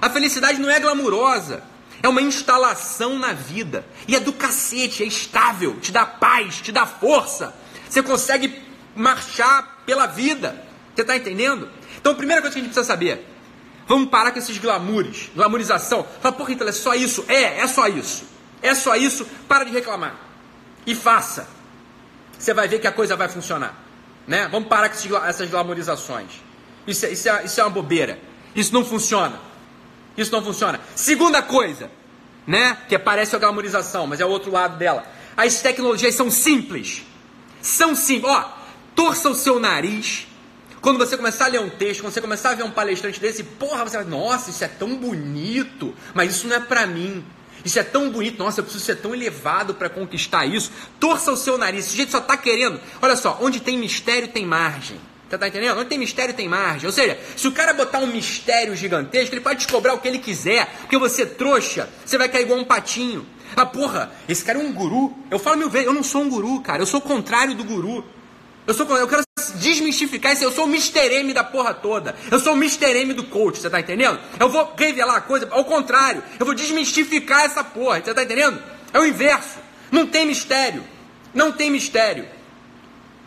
A 0.00 0.08
felicidade 0.08 0.60
não 0.60 0.70
é 0.70 0.78
glamurosa. 0.78 1.62
É 2.02 2.08
uma 2.08 2.22
instalação 2.22 3.18
na 3.18 3.32
vida. 3.32 3.84
E 4.08 4.16
é 4.16 4.20
do 4.20 4.32
cacete, 4.32 5.02
é 5.02 5.06
estável, 5.06 5.78
te 5.80 5.92
dá 5.92 6.06
paz, 6.06 6.60
te 6.60 6.72
dá 6.72 6.86
força. 6.86 7.54
Você 7.88 8.02
consegue 8.02 8.62
marchar 8.94 9.82
pela 9.84 10.06
vida. 10.06 10.64
Você 10.94 11.02
está 11.02 11.16
entendendo? 11.16 11.68
Então, 11.98 12.12
a 12.12 12.14
primeira 12.14 12.40
coisa 12.40 12.54
que 12.54 12.60
a 12.60 12.62
gente 12.62 12.72
precisa 12.72 12.86
saber: 12.86 13.26
vamos 13.86 14.08
parar 14.08 14.32
com 14.32 14.38
esses 14.38 14.56
glamoures, 14.58 15.30
glamorização. 15.34 16.06
Fala, 16.20 16.34
porra, 16.34 16.52
então 16.52 16.66
é 16.66 16.72
só 16.72 16.94
isso? 16.94 17.24
É, 17.28 17.60
é 17.60 17.66
só 17.66 17.86
isso. 17.86 18.24
É 18.62 18.74
só 18.74 18.94
isso, 18.96 19.26
para 19.48 19.64
de 19.64 19.72
reclamar. 19.72 20.14
E 20.86 20.94
faça. 20.94 21.48
Você 22.38 22.54
vai 22.54 22.68
ver 22.68 22.78
que 22.78 22.86
a 22.86 22.92
coisa 22.92 23.16
vai 23.16 23.28
funcionar. 23.28 23.74
Né? 24.26 24.48
Vamos 24.50 24.68
parar 24.68 24.88
com 24.88 25.16
essas 25.26 25.50
glamorizações. 25.50 26.30
Isso 26.86 27.06
é, 27.06 27.10
isso, 27.10 27.28
é, 27.28 27.44
isso 27.44 27.60
é 27.60 27.64
uma 27.64 27.70
bobeira. 27.70 28.18
Isso 28.54 28.72
não 28.72 28.84
funciona. 28.84 29.40
Isso 30.16 30.32
não 30.32 30.42
funciona. 30.42 30.80
Segunda 30.94 31.42
coisa, 31.42 31.90
né? 32.46 32.76
Que 32.88 32.98
parece 32.98 33.34
a 33.34 33.38
glamorização, 33.38 34.06
mas 34.06 34.20
é 34.20 34.24
o 34.24 34.28
outro 34.28 34.50
lado 34.50 34.76
dela. 34.76 35.04
As 35.36 35.60
tecnologias 35.60 36.14
são 36.14 36.30
simples. 36.30 37.02
São 37.62 37.94
simples. 37.94 38.32
Ó, 38.32 38.58
torça 38.94 39.30
o 39.30 39.34
seu 39.34 39.58
nariz. 39.58 40.26
Quando 40.80 40.98
você 40.98 41.16
começar 41.16 41.46
a 41.46 41.48
ler 41.48 41.60
um 41.60 41.68
texto, 41.68 42.00
quando 42.00 42.12
você 42.12 42.20
começar 42.20 42.50
a 42.50 42.54
ver 42.54 42.62
um 42.62 42.70
palestrante 42.70 43.20
desse, 43.20 43.44
porra, 43.44 43.84
você 43.84 43.98
vai, 43.98 44.06
nossa, 44.06 44.50
isso 44.50 44.64
é 44.64 44.68
tão 44.68 44.96
bonito, 44.96 45.94
mas 46.14 46.34
isso 46.34 46.48
não 46.48 46.56
é 46.56 46.60
para 46.60 46.86
mim. 46.86 47.24
Isso 47.62 47.78
é 47.78 47.82
tão 47.82 48.10
bonito, 48.10 48.38
nossa, 48.38 48.60
eu 48.60 48.64
preciso 48.64 48.84
ser 48.84 48.96
tão 48.96 49.14
elevado 49.14 49.74
para 49.74 49.90
conquistar 49.90 50.46
isso. 50.46 50.72
Torça 50.98 51.30
o 51.30 51.36
seu 51.36 51.58
nariz, 51.58 51.86
esse 51.86 51.96
jeito 51.96 52.12
só 52.12 52.18
está 52.18 52.36
querendo. 52.36 52.80
Olha 53.02 53.16
só, 53.16 53.38
onde 53.42 53.60
tem 53.60 53.76
mistério 53.76 54.28
tem 54.28 54.46
margem. 54.46 54.98
Você 55.30 55.38
tá 55.38 55.46
entendendo? 55.46 55.78
Onde 55.78 55.88
tem 55.88 55.96
mistério 55.96 56.34
tem 56.34 56.48
margem. 56.48 56.88
Ou 56.88 56.92
seja, 56.92 57.16
se 57.36 57.46
o 57.46 57.52
cara 57.52 57.72
botar 57.72 58.00
um 58.00 58.06
mistério 58.08 58.74
gigantesco, 58.74 59.32
ele 59.32 59.40
pode 59.40 59.58
descobrir 59.58 59.92
o 59.92 59.98
que 59.98 60.08
ele 60.08 60.18
quiser. 60.18 60.66
Porque 60.80 60.98
você 60.98 61.24
trouxa, 61.24 61.88
você 62.04 62.18
vai 62.18 62.28
cair 62.28 62.42
igual 62.42 62.58
um 62.58 62.64
patinho. 62.64 63.24
Ah, 63.54 63.64
porra, 63.64 64.10
esse 64.28 64.44
cara 64.44 64.58
é 64.58 64.62
um 64.62 64.72
guru. 64.72 65.16
Eu 65.30 65.38
falo 65.38 65.56
mil 65.56 65.70
vezes, 65.70 65.86
eu 65.86 65.94
não 65.94 66.02
sou 66.02 66.22
um 66.22 66.28
guru, 66.28 66.60
cara. 66.60 66.82
Eu 66.82 66.86
sou 66.86 66.98
o 66.98 67.02
contrário 67.02 67.54
do 67.54 67.62
guru. 67.62 68.04
Eu, 68.66 68.74
sou, 68.74 68.84
eu 68.98 69.06
quero 69.06 69.22
desmistificar 69.54 70.32
isso. 70.32 70.42
Eu 70.42 70.50
sou 70.50 70.64
o 70.64 70.68
Mr. 70.68 71.14
M 71.14 71.32
da 71.32 71.44
porra 71.44 71.74
toda. 71.74 72.16
Eu 72.28 72.40
sou 72.40 72.54
o 72.54 72.56
Mr. 72.56 72.86
M 72.98 73.14
do 73.14 73.22
coach, 73.22 73.60
você 73.60 73.70
tá 73.70 73.78
entendendo? 73.78 74.18
Eu 74.38 74.48
vou 74.48 74.74
revelar 74.76 75.14
a 75.14 75.20
coisa 75.20 75.46
ao 75.52 75.64
contrário. 75.64 76.24
Eu 76.40 76.46
vou 76.46 76.56
desmistificar 76.56 77.44
essa 77.44 77.62
porra, 77.62 78.02
você 78.02 78.12
tá 78.12 78.24
entendendo? 78.24 78.60
É 78.92 78.98
o 78.98 79.06
inverso. 79.06 79.60
Não 79.92 80.08
tem 80.08 80.26
mistério. 80.26 80.82
Não 81.32 81.52
tem 81.52 81.70
mistério. 81.70 82.39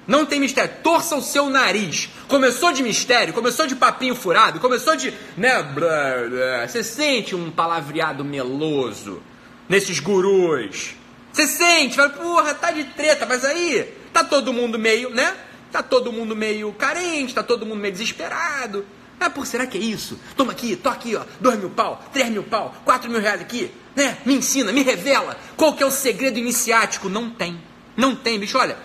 Não 0.08 0.26
tem 0.26 0.40
mistério. 0.40 0.76
Torça 0.84 1.16
o 1.16 1.22
seu 1.22 1.50
nariz. 1.50 2.10
Começou 2.28 2.72
de 2.72 2.84
mistério, 2.84 3.34
começou 3.34 3.66
de 3.68 3.76
papinho 3.76 4.16
furado, 4.16 4.60
começou 4.60 4.96
de. 4.96 5.14
Né, 5.38 5.64
blá, 5.64 6.28
blá. 6.30 6.68
Você 6.68 6.84
sente 6.84 7.36
um 7.36 7.50
palavreado 7.50 8.24
meloso 8.24 9.22
nesses 9.70 10.00
gurus. 10.00 10.96
Você 11.32 11.48
sente, 11.48 11.96
fala, 11.96 12.10
porra, 12.10 12.54
tá 12.54 12.72
de 12.72 12.84
treta, 12.84 13.26
mas 13.26 13.44
aí 13.44 13.92
tá 14.12 14.24
todo 14.24 14.54
mundo 14.54 14.78
meio, 14.78 15.10
né? 15.10 15.36
Tá 15.72 15.82
todo 15.82 16.12
mundo 16.12 16.36
meio 16.36 16.72
carente, 16.74 17.34
tá 17.34 17.42
todo 17.42 17.66
mundo 17.66 17.80
meio 17.80 17.92
desesperado. 17.92 18.86
Ah, 19.20 19.30
por 19.30 19.48
será 19.48 19.66
que 19.66 19.78
é 19.78 19.82
isso? 19.82 20.20
Toma 20.36 20.52
aqui, 20.52 20.76
tô 20.76 20.90
aqui, 20.90 21.16
ó, 21.16 21.24
dois 21.40 21.58
mil 21.58 21.70
pau, 21.70 22.04
três 22.12 22.30
mil 22.30 22.44
pau, 22.44 22.76
quatro 22.84 23.10
mil 23.10 23.20
reais 23.20 23.42
aqui, 23.42 23.72
né? 23.96 24.18
Me 24.26 24.36
ensina, 24.36 24.72
me 24.72 24.84
revela. 24.84 25.38
Qual 25.56 25.74
que 25.74 25.82
é 25.82 25.86
o 25.86 25.92
segredo 25.92 26.38
iniciático? 26.38 27.10
Não 27.10 27.30
tem. 27.30 27.60
Não 27.96 28.16
tem, 28.16 28.38
bicho, 28.38 28.58
olha. 28.58 28.78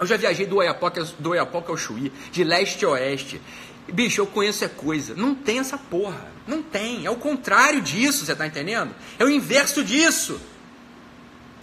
Eu 0.00 0.06
já 0.06 0.16
viajei 0.16 0.46
do 0.46 0.56
Oiapoque, 0.56 1.00
do 1.18 1.30
Oiapoque 1.30 1.70
ao 1.70 1.76
Chuí, 1.76 2.12
de 2.30 2.44
leste 2.44 2.84
a 2.84 2.90
oeste. 2.90 3.40
Bicho, 3.92 4.20
eu 4.20 4.26
conheço 4.26 4.64
é 4.64 4.68
coisa. 4.68 5.14
Não 5.14 5.34
tem 5.34 5.58
essa 5.58 5.78
porra. 5.78 6.26
Não 6.46 6.62
tem. 6.62 7.06
É 7.06 7.10
o 7.10 7.16
contrário 7.16 7.80
disso, 7.80 8.24
você 8.24 8.34
tá 8.34 8.46
entendendo? 8.46 8.94
É 9.18 9.24
o 9.24 9.30
inverso 9.30 9.82
disso. 9.82 10.40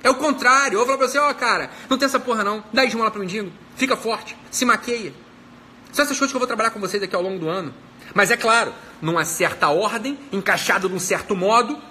É 0.04 0.10
o 0.10 0.16
contrário. 0.16 0.76
Eu 0.76 0.80
vou 0.80 0.86
falar 0.86 0.98
pra 0.98 1.08
você, 1.08 1.18
ó, 1.18 1.30
oh, 1.30 1.36
cara, 1.36 1.70
não 1.90 1.98
tem 1.98 2.06
essa 2.06 2.20
porra 2.20 2.44
não. 2.44 2.64
Dá 2.74 2.84
esmola 2.84 3.10
pro 3.10 3.20
mendigo. 3.20 3.52
Fica 3.76 3.96
forte. 3.96 4.36
Se 4.52 4.66
maqueia. 4.66 5.14
São 5.92 6.04
essas 6.04 6.18
coisas 6.18 6.32
que 6.32 6.36
eu 6.36 6.40
vou 6.40 6.48
trabalhar 6.48 6.72
com 6.72 6.80
vocês 6.80 7.02
aqui 7.02 7.16
ao 7.16 7.22
longo 7.22 7.40
do 7.40 7.48
ano. 7.48 7.74
Mas 8.14 8.30
é 8.30 8.38
claro, 8.38 8.74
numa 9.02 9.26
certa 9.26 9.70
ordem, 9.70 10.20
encaixado 10.32 10.90
num 10.90 11.00
certo 11.00 11.36
modo, 11.36 11.82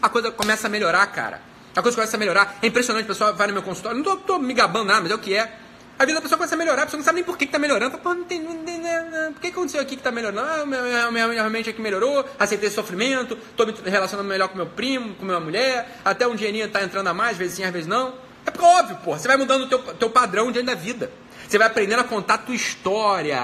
a 0.00 0.08
coisa 0.08 0.30
começa 0.30 0.66
a 0.66 0.70
melhorar, 0.70 1.06
cara. 1.06 1.40
A 1.74 1.82
coisa 1.82 1.96
começa 1.96 2.16
a 2.16 2.18
melhorar. 2.18 2.58
É 2.62 2.66
impressionante, 2.66 3.04
o 3.04 3.08
pessoal 3.08 3.34
vai 3.34 3.46
no 3.46 3.52
meu 3.52 3.62
consultório. 3.62 3.98
Não 3.98 4.04
tô, 4.04 4.16
tô 4.16 4.38
me 4.38 4.54
gabando 4.54 4.86
nada, 4.86 5.00
mas 5.00 5.10
é 5.10 5.14
o 5.14 5.18
que 5.18 5.34
é. 5.34 5.58
A 5.98 6.04
vida 6.04 6.16
da 6.16 6.22
pessoa 6.22 6.36
começa 6.36 6.54
a 6.54 6.58
melhorar, 6.58 6.82
a 6.82 6.84
pessoa 6.86 6.98
não 6.98 7.04
sabe 7.04 7.16
nem 7.16 7.24
por 7.24 7.38
que, 7.38 7.46
que 7.46 7.52
tá 7.52 7.58
melhorando. 7.58 7.96
Pô, 7.98 8.14
não 8.14 8.24
tem, 8.24 8.40
não 8.40 8.54
não, 8.54 9.32
por 9.32 9.40
que 9.40 9.48
aconteceu 9.48 9.80
aqui 9.80 9.96
que 9.96 10.02
tá 10.02 10.10
melhorando? 10.10 10.40
Ah, 10.40 10.66
meu, 10.66 11.12
meu, 11.12 11.30
realmente 11.30 11.70
aqui 11.70 11.80
melhorou, 11.80 12.24
aceitei 12.38 12.70
sofrimento, 12.70 13.36
tô 13.56 13.64
me 13.66 13.72
relacionando 13.84 14.28
melhor 14.28 14.48
com 14.48 14.56
meu 14.56 14.66
primo, 14.66 15.14
com 15.14 15.24
minha 15.24 15.38
mulher, 15.38 16.00
até 16.04 16.26
um 16.26 16.34
dinheirinho 16.34 16.68
tá 16.68 16.82
entrando 16.82 17.06
a 17.06 17.14
mais, 17.14 17.32
às 17.32 17.36
vezes 17.36 17.54
sim, 17.54 17.64
às 17.64 17.70
vezes 17.70 17.86
não. 17.86 18.14
É 18.44 18.50
porque, 18.50 18.66
óbvio, 18.66 18.98
pô, 19.04 19.16
você 19.16 19.28
vai 19.28 19.36
mudando 19.36 19.62
o 19.62 19.68
teu, 19.68 19.78
teu 19.78 20.10
padrão 20.10 20.50
diante 20.50 20.66
da 20.66 20.74
vida. 20.74 21.12
Você 21.46 21.58
vai 21.58 21.66
aprendendo 21.66 22.00
a 22.00 22.04
contar 22.04 22.34
a 22.34 22.38
tua 22.38 22.54
história 22.54 23.40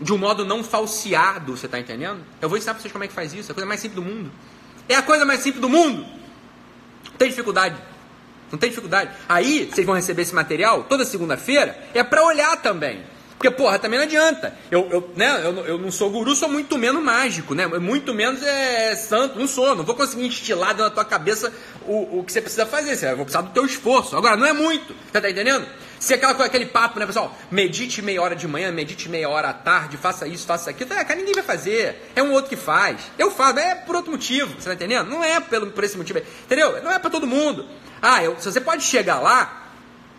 de 0.00 0.12
um 0.12 0.18
modo 0.18 0.44
não 0.44 0.62
falseado, 0.62 1.56
você 1.56 1.68
tá 1.68 1.78
entendendo? 1.78 2.20
Eu 2.42 2.48
vou 2.48 2.58
ensinar 2.58 2.74
pra 2.74 2.82
vocês 2.82 2.92
como 2.92 3.04
é 3.04 3.08
que 3.08 3.14
faz 3.14 3.32
isso, 3.32 3.50
é 3.50 3.52
a 3.52 3.54
coisa 3.54 3.66
mais 3.66 3.80
simples 3.80 4.04
do 4.04 4.10
mundo. 4.10 4.30
É 4.88 4.96
a 4.96 5.02
coisa 5.02 5.24
mais 5.24 5.40
simples 5.40 5.62
do 5.62 5.68
mundo. 5.68 6.04
Não 7.14 7.18
tem 7.18 7.28
dificuldade. 7.28 7.76
Não 8.50 8.58
tem 8.58 8.68
dificuldade. 8.68 9.10
Aí, 9.28 9.68
vocês 9.72 9.86
vão 9.86 9.94
receber 9.94 10.22
esse 10.22 10.34
material 10.34 10.84
toda 10.84 11.04
segunda-feira, 11.04 11.78
é 11.94 12.02
para 12.02 12.24
olhar 12.24 12.56
também. 12.60 13.02
Porque, 13.38 13.50
porra, 13.50 13.78
também 13.78 13.98
não 13.98 14.06
adianta. 14.06 14.56
Eu, 14.70 14.88
eu, 14.90 15.12
né, 15.16 15.42
eu, 15.44 15.66
eu 15.66 15.78
não 15.78 15.90
sou 15.90 16.08
guru, 16.08 16.34
sou 16.34 16.48
muito 16.48 16.78
menos 16.78 17.02
mágico, 17.02 17.54
né? 17.54 17.66
Muito 17.66 18.14
menos 18.14 18.42
é 18.42 18.96
santo, 18.96 19.38
não 19.38 19.46
sou. 19.46 19.74
Não 19.74 19.84
vou 19.84 19.94
conseguir 19.94 20.24
instilar 20.26 20.68
dentro 20.68 20.84
da 20.84 20.90
tua 20.90 21.04
cabeça 21.04 21.52
o, 21.86 22.20
o 22.20 22.24
que 22.24 22.32
você 22.32 22.40
precisa 22.40 22.64
fazer. 22.64 22.96
Você 22.96 23.06
vai 23.06 23.16
precisar 23.16 23.42
do 23.42 23.50
teu 23.50 23.66
esforço. 23.66 24.16
Agora, 24.16 24.36
não 24.36 24.46
é 24.46 24.52
muito. 24.52 24.94
Você 25.12 25.20
tá 25.20 25.30
entendendo? 25.30 25.66
Se 26.04 26.12
aquela, 26.12 26.32
aquele 26.44 26.66
papo, 26.66 27.00
né, 27.00 27.06
pessoal? 27.06 27.34
Medite 27.50 28.02
meia 28.02 28.20
hora 28.20 28.36
de 28.36 28.46
manhã, 28.46 28.70
medite 28.70 29.08
meia 29.08 29.26
hora 29.26 29.48
à 29.48 29.54
tarde, 29.54 29.96
faça 29.96 30.28
isso, 30.28 30.46
faça 30.46 30.68
aquilo. 30.68 30.92
É, 30.92 31.02
cara, 31.02 31.18
ninguém 31.18 31.32
vai 31.32 31.42
fazer. 31.42 32.10
É 32.14 32.22
um 32.22 32.30
outro 32.30 32.50
que 32.50 32.56
faz. 32.56 33.00
Eu 33.18 33.30
faço, 33.30 33.58
é 33.58 33.74
por 33.74 33.96
outro 33.96 34.12
motivo. 34.12 34.54
Você 34.60 34.68
tá 34.68 34.74
entendendo? 34.74 35.08
Não 35.08 35.24
é 35.24 35.40
pelo, 35.40 35.70
por 35.70 35.82
esse 35.82 35.96
motivo. 35.96 36.18
Entendeu? 36.18 36.82
Não 36.82 36.92
é 36.92 36.98
para 36.98 37.08
todo 37.08 37.26
mundo. 37.26 37.66
Ah, 38.02 38.22
eu, 38.22 38.38
se 38.38 38.52
você 38.52 38.60
pode 38.60 38.84
chegar 38.84 39.18
lá, 39.18 39.70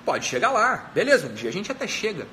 pode 0.03 0.25
chegar 0.25 0.49
lá. 0.49 0.89
Beleza, 0.91 1.27
um 1.27 1.35
dia 1.35 1.51
a 1.51 1.53
gente 1.53 1.71
até 1.71 1.85
chega. 1.85 2.25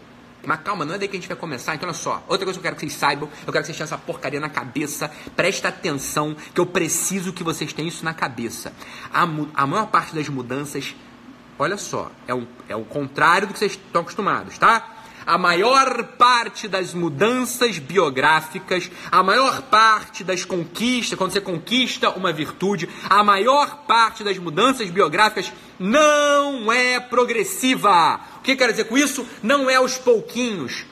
Mas 0.46 0.62
calma, 0.62 0.86
não 0.86 0.94
é 0.94 0.98
daí 0.98 1.06
que 1.06 1.18
a 1.18 1.20
gente 1.20 1.28
vai 1.28 1.36
começar. 1.36 1.74
Então, 1.74 1.86
olha 1.86 1.94
só. 1.94 2.24
Outra 2.28 2.46
coisa 2.46 2.58
que 2.58 2.66
eu 2.66 2.70
quero 2.70 2.76
que 2.76 2.80
vocês 2.80 2.94
saibam, 2.94 3.28
eu 3.46 3.52
quero 3.52 3.62
que 3.62 3.66
vocês 3.66 3.76
tenham 3.76 3.84
essa 3.84 3.98
porcaria 3.98 4.40
na 4.40 4.48
cabeça. 4.48 5.10
Presta 5.36 5.68
atenção, 5.68 6.34
que 6.54 6.58
eu 6.58 6.64
preciso 6.64 7.34
que 7.34 7.44
vocês 7.44 7.70
tenham 7.70 7.88
isso 7.88 8.02
na 8.02 8.14
cabeça. 8.14 8.72
A, 9.12 9.22
a 9.22 9.66
maior 9.66 9.88
parte 9.88 10.14
das 10.14 10.26
mudanças, 10.30 10.94
olha 11.58 11.76
só, 11.76 12.10
é 12.26 12.34
o, 12.34 12.46
é 12.68 12.76
o 12.76 12.84
contrário 12.84 13.46
do 13.46 13.52
que 13.52 13.58
vocês 13.58 13.72
estão 13.72 14.02
acostumados, 14.02 14.58
tá? 14.58 14.92
a 15.26 15.38
maior 15.38 16.04
parte 16.18 16.68
das 16.68 16.92
mudanças 16.94 17.78
biográficas, 17.78 18.90
a 19.10 19.22
maior 19.22 19.62
parte 19.62 20.24
das 20.24 20.44
conquistas, 20.44 21.18
quando 21.18 21.32
você 21.32 21.40
conquista 21.40 22.10
uma 22.10 22.32
virtude, 22.32 22.88
a 23.08 23.22
maior 23.22 23.84
parte 23.86 24.24
das 24.24 24.38
mudanças 24.38 24.90
biográficas 24.90 25.52
não 25.78 26.72
é 26.72 26.98
progressiva. 27.00 28.20
O 28.38 28.40
que 28.40 28.56
quer 28.56 28.70
dizer 28.70 28.84
com 28.84 28.98
isso? 28.98 29.26
Não 29.42 29.70
é 29.70 29.76
aos 29.76 29.96
pouquinhos. 29.96 30.84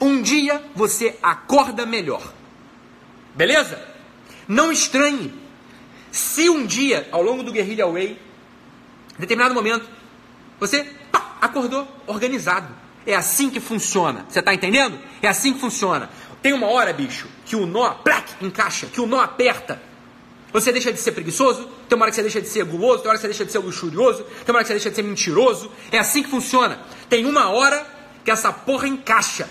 Um 0.00 0.22
dia 0.22 0.62
você 0.74 1.16
acorda 1.22 1.86
melhor. 1.86 2.22
Beleza? 3.34 3.82
Não 4.48 4.70
estranhe. 4.72 5.32
Se 6.10 6.48
um 6.48 6.64
dia, 6.64 7.08
ao 7.12 7.22
longo 7.22 7.42
do 7.42 7.52
Guerrilla 7.52 7.90
Way, 7.90 8.18
em 9.16 9.20
determinado 9.20 9.54
momento, 9.54 9.95
você 10.58 10.84
pá, 11.10 11.36
acordou 11.40 11.86
organizado 12.06 12.86
é 13.06 13.14
assim 13.14 13.48
que 13.48 13.60
funciona. 13.60 14.26
Você 14.28 14.40
está 14.40 14.52
entendendo? 14.52 14.98
É 15.22 15.28
assim 15.28 15.52
que 15.52 15.60
funciona. 15.60 16.10
Tem 16.42 16.52
uma 16.52 16.66
hora, 16.66 16.92
bicho, 16.92 17.28
que 17.44 17.54
o 17.54 17.64
nó, 17.64 17.88
plac, 17.90 18.32
encaixa, 18.42 18.86
que 18.86 19.00
o 19.00 19.06
nó 19.06 19.20
aperta. 19.20 19.80
Você 20.52 20.72
deixa 20.72 20.92
de 20.92 20.98
ser 20.98 21.12
preguiçoso, 21.12 21.68
tem 21.88 21.96
uma 21.96 22.04
hora 22.04 22.10
que 22.10 22.16
você 22.16 22.22
deixa 22.22 22.40
de 22.40 22.48
ser 22.48 22.64
guloso, 22.64 22.98
tem 22.98 23.06
uma 23.06 23.10
hora 23.10 23.18
que 23.18 23.22
você 23.22 23.28
deixa 23.28 23.44
de 23.44 23.52
ser 23.52 23.58
luxurioso, 23.58 24.24
tem 24.24 24.52
uma 24.52 24.56
hora 24.56 24.64
que 24.64 24.68
você 24.68 24.74
deixa 24.74 24.90
de 24.90 24.96
ser 24.96 25.02
mentiroso. 25.02 25.70
É 25.92 25.98
assim 25.98 26.22
que 26.22 26.28
funciona. 26.28 26.80
Tem 27.08 27.24
uma 27.26 27.50
hora 27.50 27.86
que 28.24 28.30
essa 28.30 28.52
porra 28.52 28.88
encaixa. 28.88 29.48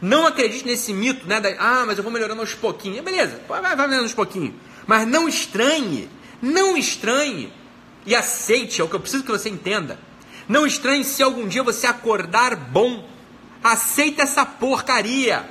Não 0.00 0.26
acredite 0.26 0.64
nesse 0.64 0.92
mito, 0.92 1.26
né? 1.26 1.40
Da, 1.40 1.50
ah, 1.58 1.84
mas 1.86 1.98
eu 1.98 2.04
vou 2.04 2.12
melhorando 2.12 2.40
aos 2.40 2.54
pouquinhos. 2.54 3.04
Beleza, 3.04 3.40
vai, 3.48 3.60
vai 3.60 3.74
melhorando 3.76 4.04
aos 4.04 4.14
pouquinhos. 4.14 4.54
Mas 4.86 5.06
não 5.06 5.28
estranhe 5.28 6.08
Não 6.40 6.76
estranhe 6.76 7.52
e 8.06 8.14
aceite, 8.14 8.80
é 8.80 8.84
o 8.84 8.88
que 8.88 8.94
eu 8.94 9.00
preciso 9.00 9.24
que 9.24 9.30
você 9.30 9.48
entenda. 9.48 9.98
Não 10.48 10.66
estranhe 10.66 11.04
se 11.04 11.22
algum 11.22 11.46
dia 11.46 11.62
você 11.62 11.86
acordar 11.86 12.56
bom. 12.56 13.06
Aceita 13.62 14.22
essa 14.22 14.46
porcaria. 14.46 15.44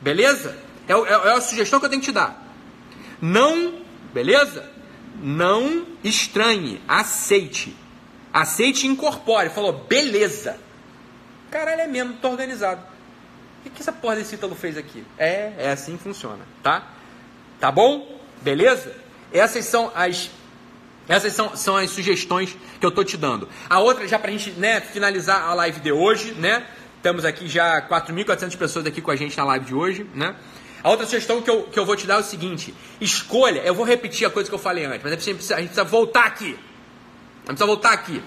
Beleza? 0.00 0.56
É, 0.88 0.92
é, 0.92 1.28
é 1.28 1.32
a 1.32 1.40
sugestão 1.40 1.78
que 1.78 1.86
eu 1.86 1.90
tenho 1.90 2.00
que 2.00 2.08
te 2.08 2.12
dar. 2.12 2.42
Não, 3.20 3.74
beleza? 4.12 4.70
Não 5.22 5.86
estranhe, 6.02 6.80
aceite. 6.88 7.76
Aceite 8.32 8.86
e 8.86 8.90
incorpore. 8.90 9.50
Falou, 9.50 9.72
beleza. 9.72 10.56
Caralho, 11.50 11.82
é 11.82 11.86
mesmo, 11.86 12.14
tô 12.14 12.30
organizado. 12.30 12.82
O 13.64 13.70
que 13.70 13.80
essa 13.80 13.92
porra 13.92 14.16
desse 14.16 14.34
Ítalo 14.34 14.56
fez 14.56 14.76
aqui? 14.76 15.04
É, 15.18 15.52
é 15.58 15.70
assim 15.70 15.96
que 15.96 16.02
funciona, 16.02 16.44
tá? 16.62 16.84
Tá 17.60 17.70
bom? 17.70 18.18
Beleza? 18.40 18.96
Essas 19.32 19.66
são 19.66 19.92
as 19.94 20.30
essas 21.08 21.32
são, 21.32 21.56
são 21.56 21.76
as 21.76 21.90
sugestões 21.90 22.56
que 22.78 22.86
eu 22.86 22.90
tô 22.90 23.02
te 23.02 23.16
dando. 23.16 23.48
A 23.68 23.80
outra, 23.80 24.06
já 24.06 24.18
pra 24.18 24.30
gente 24.30 24.50
né, 24.52 24.80
finalizar 24.80 25.42
a 25.42 25.54
live 25.54 25.80
de 25.80 25.92
hoje, 25.92 26.32
né? 26.32 26.64
Estamos 26.96 27.24
aqui 27.24 27.48
já 27.48 27.82
4.400 27.88 28.56
pessoas 28.56 28.86
aqui 28.86 29.00
com 29.00 29.10
a 29.10 29.16
gente 29.16 29.36
na 29.36 29.44
live 29.44 29.66
de 29.66 29.74
hoje, 29.74 30.06
né? 30.14 30.36
A 30.82 30.90
outra 30.90 31.04
sugestão 31.06 31.40
que 31.40 31.50
eu, 31.50 31.64
que 31.64 31.78
eu 31.78 31.86
vou 31.86 31.96
te 31.96 32.06
dar 32.06 32.14
é 32.14 32.18
o 32.18 32.22
seguinte: 32.22 32.74
escolha, 33.00 33.60
eu 33.60 33.74
vou 33.74 33.84
repetir 33.84 34.26
a 34.26 34.30
coisa 34.30 34.48
que 34.48 34.54
eu 34.54 34.58
falei 34.58 34.84
antes, 34.84 35.02
mas 35.02 35.12
a 35.12 35.16
gente 35.16 35.34
precisa, 35.34 35.56
a 35.56 35.58
gente 35.58 35.68
precisa 35.68 35.84
voltar 35.84 36.24
aqui. 36.24 36.56
A 37.44 37.50
gente 37.50 37.58
precisa 37.58 37.66
voltar 37.66 37.92
aqui. 37.92 38.22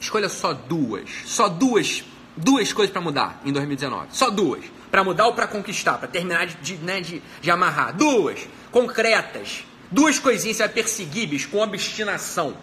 Escolha 0.00 0.28
só 0.28 0.52
duas, 0.52 1.08
só 1.24 1.48
duas, 1.48 2.04
duas 2.36 2.72
coisas 2.72 2.92
para 2.92 3.02
mudar 3.02 3.40
em 3.44 3.52
2019. 3.52 4.08
Só 4.10 4.30
duas. 4.30 4.64
Para 4.90 5.04
mudar 5.04 5.26
ou 5.26 5.34
para 5.34 5.46
conquistar, 5.46 5.98
para 5.98 6.08
terminar 6.08 6.46
de, 6.46 6.54
de, 6.56 6.74
né, 6.76 7.00
de, 7.00 7.22
de 7.42 7.50
amarrar. 7.50 7.94
Duas, 7.94 8.48
concretas. 8.70 9.64
Duas 9.90 10.18
coisinhas 10.18 10.56
você 10.56 10.64
vai 10.64 10.72
perseguir, 10.72 11.28
bicho, 11.28 11.48
com 11.48 11.58
obstinação. 11.58 12.56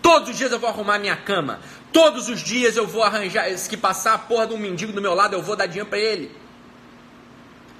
Todos 0.00 0.30
os 0.30 0.36
dias 0.36 0.52
eu 0.52 0.58
vou 0.58 0.68
arrumar 0.68 0.98
minha 0.98 1.16
cama. 1.16 1.60
Todos 1.92 2.28
os 2.28 2.42
dias 2.42 2.76
eu 2.76 2.86
vou 2.86 3.02
arranjar. 3.02 3.50
Se 3.56 3.76
passar 3.76 4.14
a 4.14 4.18
porra 4.18 4.46
de 4.46 4.54
um 4.54 4.58
mendigo 4.58 4.92
do 4.92 5.00
meu 5.00 5.14
lado, 5.14 5.34
eu 5.34 5.42
vou 5.42 5.56
dar 5.56 5.66
dinheiro 5.66 5.88
para 5.88 5.98
ele. 5.98 6.30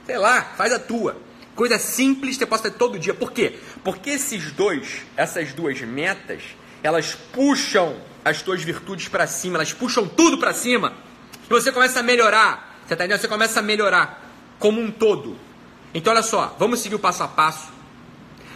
Sei 0.07 0.17
lá, 0.17 0.43
faz 0.57 0.73
a 0.73 0.79
tua. 0.79 1.17
Coisa 1.55 1.79
simples 1.79 2.37
você 2.37 2.47
pode 2.47 2.62
fazer 2.62 2.75
todo 2.76 2.99
dia. 2.99 3.14
Por 3.14 3.31
quê? 3.31 3.59
Porque 3.83 4.11
esses 4.11 4.53
dois, 4.53 5.03
essas 5.17 5.53
duas 5.53 5.81
metas, 5.83 6.43
elas 6.83 7.14
puxam 7.33 7.97
as 8.25 8.41
tuas 8.43 8.62
virtudes 8.62 9.09
para 9.09 9.26
cima, 9.26 9.57
elas 9.59 9.73
puxam 9.73 10.09
tudo 10.09 10.38
para 10.38 10.53
cima. 10.53 10.95
E 11.45 11.49
você 11.49 11.71
começa 11.71 12.00
a 12.00 12.03
melhorar. 12.03 12.81
Você 12.87 12.97
tá 12.97 13.05
entendendo? 13.05 13.21
Você 13.21 13.29
começa 13.29 13.61
a 13.61 13.62
melhorar 13.62 14.31
como 14.59 14.81
um 14.81 14.91
todo. 14.91 15.37
Então 15.93 16.12
olha 16.12 16.23
só, 16.23 16.57
vamos 16.59 16.81
seguir 16.81 16.95
o 16.95 16.99
passo 16.99 17.23
a 17.23 17.29
passo. 17.29 17.74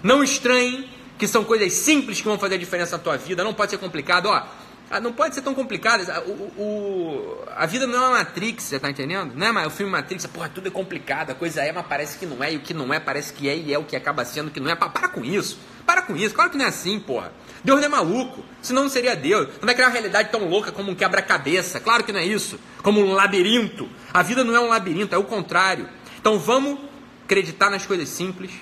Não 0.03 0.23
estranhem 0.23 0.89
que 1.19 1.27
são 1.27 1.45
coisas 1.45 1.73
simples 1.73 2.19
que 2.21 2.27
vão 2.27 2.39
fazer 2.39 2.55
a 2.55 2.59
diferença 2.59 2.97
na 2.97 3.03
tua 3.03 3.17
vida. 3.17 3.43
Não 3.43 3.55
pode 3.55 3.73
ser 3.73 3.79
complicado. 3.79 4.27
Ó, 4.27 4.43
ah, 4.91 5.01
não 5.01 5.13
pode 5.13 5.35
ser 5.35 5.43
tão 5.43 5.55
complicado. 5.55 6.03
O, 6.27 6.63
o, 6.63 7.45
a 7.55 7.67
vida 7.67 7.87
não 7.87 7.95
é 7.95 8.09
uma 8.09 8.19
Matrix, 8.19 8.65
você 8.65 8.81
tá 8.81 8.89
entendendo? 8.89 9.35
Não 9.35 9.47
é 9.47 9.53
mais 9.53 9.67
o 9.67 9.71
filme 9.71 9.93
Matrix, 9.93 10.27
porra, 10.27 10.49
tudo 10.49 10.69
é 10.69 10.71
complicado, 10.71 11.31
a 11.31 11.35
coisa 11.35 11.63
é, 11.63 11.71
mas 11.71 11.87
parece 11.87 12.17
que 12.17 12.25
não 12.25 12.43
é, 12.43 12.55
e 12.55 12.57
o 12.57 12.61
que 12.61 12.73
não 12.73 12.93
é 12.93 12.99
parece 12.99 13.33
que 13.35 13.49
é, 13.49 13.57
e 13.57 13.73
é 13.73 13.79
o 13.79 13.85
que 13.85 13.95
acaba 13.95 14.25
sendo 14.25 14.51
que 14.51 14.59
não 14.59 14.71
é. 14.71 14.75
Para 14.75 15.09
com 15.09 15.23
isso, 15.23 15.59
para 15.85 16.01
com 16.01 16.17
isso, 16.17 16.35
claro 16.35 16.51
que 16.51 16.57
não 16.57 16.65
é 16.65 16.69
assim, 16.69 16.99
porra. 16.99 17.33
Deus 17.63 17.81
não 17.81 17.87
é 17.87 17.89
maluco, 17.89 18.43
senão 18.63 18.85
não 18.85 18.89
seria 18.89 19.15
Deus. 19.15 19.49
Não 19.61 19.67
vai 19.67 19.75
criar 19.75 19.89
uma 19.89 19.93
realidade 19.93 20.31
tão 20.31 20.49
louca 20.49 20.73
como 20.73 20.91
um 20.91 20.95
quebra-cabeça, 20.95 21.81
claro 21.81 22.03
que 22.03 22.13
não 22.13 22.21
é 22.21 22.25
isso. 22.25 22.59
Como 22.83 23.01
um 23.01 23.13
labirinto. 23.13 23.89
A 24.15 24.23
vida 24.23 24.43
não 24.43 24.57
é 24.57 24.61
um 24.61 24.69
labirinto, 24.69 25.15
é 25.15 25.19
o 25.19 25.25
contrário. 25.25 25.87
Então 26.19 26.39
vamos 26.39 26.79
acreditar 27.25 27.69
nas 27.69 27.85
coisas 27.85 28.09
simples, 28.09 28.53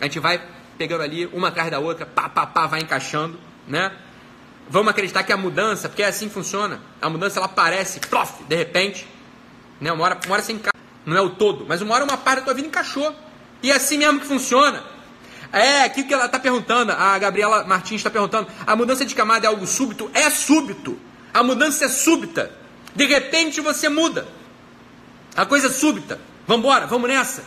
a 0.00 0.04
gente 0.04 0.20
vai 0.20 0.40
pegando 0.78 1.02
ali 1.02 1.26
uma 1.26 1.48
atrás 1.48 1.70
da 1.70 1.78
outra, 1.78 2.06
pá, 2.06 2.28
pá, 2.28 2.46
pá, 2.46 2.66
vai 2.66 2.80
encaixando, 2.80 3.38
né? 3.66 3.92
Vamos 4.68 4.88
acreditar 4.90 5.22
que 5.22 5.32
a 5.32 5.36
mudança, 5.36 5.88
porque 5.88 6.02
é 6.02 6.06
assim 6.06 6.28
que 6.28 6.34
funciona, 6.34 6.80
a 7.00 7.08
mudança 7.08 7.38
ela 7.38 7.46
aparece, 7.46 8.00
plof, 8.00 8.42
de 8.44 8.56
repente, 8.56 9.06
né? 9.80 9.92
Uma 9.92 10.04
hora, 10.04 10.18
uma 10.26 10.34
hora 10.34 10.42
você 10.42 10.52
encaixa, 10.52 10.72
não 11.04 11.16
é 11.16 11.20
o 11.20 11.30
todo, 11.30 11.64
mas 11.66 11.82
uma 11.82 11.94
hora 11.94 12.04
uma 12.04 12.16
parte 12.16 12.40
da 12.40 12.44
tua 12.46 12.54
vida 12.54 12.68
encaixou. 12.68 13.14
E 13.62 13.70
é 13.70 13.76
assim 13.76 13.98
mesmo 13.98 14.20
que 14.20 14.26
funciona. 14.26 14.82
É, 15.52 15.82
aquilo 15.82 16.08
que 16.08 16.14
ela 16.14 16.26
está 16.26 16.38
perguntando, 16.38 16.92
a 16.92 17.18
Gabriela 17.18 17.64
Martins 17.64 18.00
está 18.00 18.10
perguntando, 18.10 18.48
a 18.66 18.74
mudança 18.74 19.04
de 19.04 19.14
camada 19.14 19.46
é 19.46 19.48
algo 19.48 19.66
súbito? 19.66 20.10
É 20.14 20.30
súbito. 20.30 20.98
A 21.32 21.42
mudança 21.42 21.84
é 21.84 21.88
súbita. 21.88 22.50
De 22.94 23.04
repente 23.06 23.60
você 23.60 23.88
muda. 23.88 24.26
A 25.36 25.46
coisa 25.46 25.66
é 25.66 25.70
súbita. 25.70 26.18
Vamos 26.46 26.64
embora, 26.64 26.86
vamos 26.86 27.08
nessa. 27.08 27.44